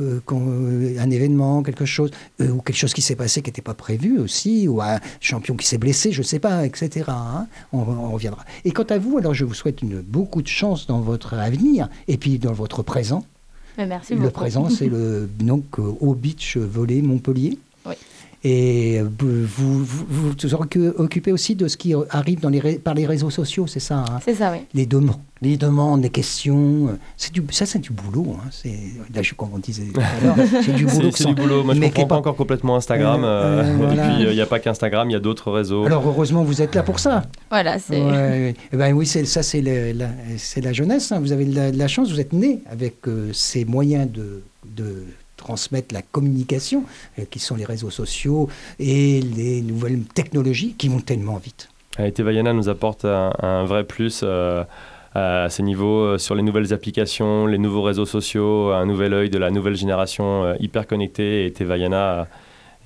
Euh, 0.01 0.21
quand, 0.25 0.41
euh, 0.41 0.97
un 0.99 1.11
événement, 1.11 1.63
quelque 1.63 1.85
chose, 1.85 2.11
euh, 2.41 2.49
ou 2.49 2.63
quelque 2.63 2.79
chose 2.79 2.95
qui 2.95 3.03
s'est 3.03 3.15
passé 3.15 3.43
qui 3.43 3.51
n'était 3.51 3.61
pas 3.61 3.75
prévu 3.75 4.19
aussi, 4.19 4.67
ou 4.67 4.81
un 4.81 4.99
champion 5.21 5.55
qui 5.55 5.67
s'est 5.67 5.77
blessé, 5.77 6.13
je 6.13 6.21
ne 6.21 6.25
sais 6.25 6.39
pas, 6.39 6.65
etc. 6.65 7.05
hein. 7.09 7.47
on, 7.75 7.81
on 7.81 8.11
reviendra. 8.11 8.43
Et 8.65 8.71
quant 8.71 8.85
à 8.89 8.97
vous, 8.99 9.19
alors 9.19 9.35
je 9.35 9.45
vous 9.45 9.53
souhaite 9.53 9.83
une, 9.83 10.01
beaucoup 10.01 10.41
de 10.41 10.49
chance 10.49 10.87
dans 10.87 11.01
votre 11.03 11.35
avenir 11.35 11.91
et 12.09 12.17
puis 12.17 12.39
dans 12.39 12.55
votre 12.55 12.83
présent. 12.83 13.23
Merci 13.77 14.15
Le 14.15 14.21
beaucoup. 14.21 14.33
présent, 14.33 14.71
c'est 14.71 14.87
le 14.89 15.29
donc 15.41 15.65
euh, 15.79 15.83
au 16.01 16.15
beach 16.15 16.57
volley 16.57 17.03
Montpellier. 17.03 17.59
Oui. 17.85 17.95
Et 18.45 18.99
euh, 18.99 19.05
vous, 19.21 19.45
vous, 19.47 19.85
vous 19.85 20.05
vous 20.09 20.35
occu- 20.35 20.93
occupez 20.97 21.31
aussi 21.31 21.55
de 21.55 21.69
ce 21.69 21.77
qui 21.77 21.95
arrive 22.11 22.41
dans 22.41 22.49
les 22.49 22.61
par 22.79 22.95
les 22.95 23.07
réseaux 23.07 23.31
sociaux, 23.31 23.67
c'est 23.69 23.79
ça 23.81 23.99
hein? 24.01 24.19
C'est 24.25 24.35
ça, 24.35 24.51
oui. 24.53 24.59
les, 24.75 24.85
demandes, 24.85 25.21
les 25.43 25.57
demandes, 25.57 26.03
les 26.03 26.11
questions. 26.11 26.89
euh, 26.89 26.93
C'est 27.17 27.33
du, 27.33 27.41
ça, 27.53 27.67
c'est 27.67 27.79
du 27.79 27.91
boulot. 27.93 28.37
Hein. 28.39 28.49
C'est, 28.51 28.75
là, 29.15 29.23
je, 29.23 29.35
comme 29.35 29.51
on 29.55 29.59
disait 29.59 29.85
c'est 30.65 30.75
du 30.75 30.87
boulot. 30.87 31.11
C'est 31.15 31.27
du 31.27 31.35
boulot. 31.35 31.63
Moi, 31.63 31.75
je 31.75 31.81
mais 31.81 31.87
comprends 31.91 32.03
pas 32.03 32.09
pas- 32.09 32.19
encore 32.19 32.37
complètement 32.37 32.75
Instagram. 32.77 33.23
Euh, 33.23 33.29
euh, 33.29 33.63
euh, 33.65 33.77
voilà. 33.77 33.93
Et 34.13 34.17
puis, 34.17 34.25
il 34.31 34.35
n'y 34.35 34.41
a 34.41 34.47
pas 34.47 34.59
qu'Instagram, 34.59 35.09
il 35.09 35.13
y 35.13 35.17
a 35.17 35.21
d'autres 35.21 35.53
réseaux. 35.53 35.85
Alors, 35.87 36.05
heureusement, 36.07 36.43
vous 36.43 36.61
êtes 36.63 36.75
là 36.75 36.83
pour 36.83 36.99
ça. 36.99 37.23
Voilà, 37.49 37.79
c'est. 37.79 38.01
Ouais, 38.01 38.11
ouais. 38.11 38.55
Eh 38.73 38.77
ben 38.77 38.93
oui, 38.93 39.07
c'est, 39.07 39.25
ça, 39.25 39.45
c'est, 39.45 39.61
le- 39.61 39.93
la, 39.93 40.09
c'est 40.37 40.61
la 40.63 40.73
jeunesse. 40.73 41.13
hein. 41.13 41.21
Vous 41.21 41.31
avez 41.31 41.45
de 41.45 41.55
la, 41.55 41.71
la 41.71 41.87
chance, 41.87 42.11
vous 42.11 42.19
êtes 42.21 42.33
né 42.33 42.61
avec 42.69 42.97
euh, 43.07 43.31
ces 43.33 43.65
moyens 43.65 44.11
de, 44.11 44.43
de 44.77 45.05
transmettre 45.43 45.93
la 45.95 46.03
communication, 46.03 46.85
euh, 47.19 47.25
qui 47.31 47.39
sont 47.39 47.57
les 47.57 47.65
réseaux 47.65 47.91
sociaux 47.91 48.49
et 48.79 49.21
les 49.21 49.61
nouvelles 49.61 50.03
technologies 50.15 50.75
qui 50.79 50.89
vont 50.89 51.01
tellement 51.01 51.37
vite. 51.37 51.69
Et 51.99 52.13
Tevayana 52.13 52.53
nous 52.53 52.69
apporte 52.69 53.05
un, 53.05 53.33
un 53.41 53.65
vrai 53.65 53.85
plus 53.85 54.23
euh, 54.23 54.65
à 55.15 55.49
ce 55.51 55.63
niveau 55.63 56.01
euh, 56.01 56.19
sur 56.19 56.35
les 56.35 56.43
nouvelles 56.43 56.73
applications, 56.73 57.47
les 57.47 57.59
nouveaux 57.59 57.83
réseaux 57.83 58.07
sociaux, 58.07 58.71
un 58.71 58.87
nouvel 58.87 59.13
œil 59.13 59.31
de 59.31 59.39
la 59.39 59.51
nouvelle 59.51 59.75
génération 59.77 60.45
euh, 60.45 60.55
hyper 60.61 60.87
connectée. 60.87 61.47
Et 61.47 61.53
Tevayana 61.53 62.29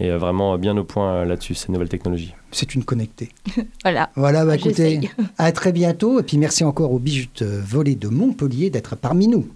est 0.01 0.11
euh, 0.11 0.19
vraiment 0.19 0.57
bien 0.59 0.77
au 0.77 0.85
point 0.85 1.13
euh, 1.13 1.25
là-dessus, 1.25 1.55
ces 1.55 1.71
nouvelles 1.71 1.89
technologies. 1.89 2.35
C'est 2.51 2.75
une 2.75 2.85
connectée. 2.85 3.29
Voilà. 3.85 4.11
Voilà, 4.17 4.45
bah, 4.45 4.57
écoutez, 4.57 5.01
à 5.39 5.53
très 5.53 5.71
bientôt. 5.73 6.19
Et 6.19 6.25
puis 6.25 6.39
merci 6.39 6.65
encore 6.65 6.93
au 6.93 6.99
Bijut 6.99 7.43
Volé 7.43 7.95
de 7.95 8.09
Montpellier 8.09 8.71
d'être 8.71 8.97
parmi 8.97 9.29
nous.« 9.29 9.47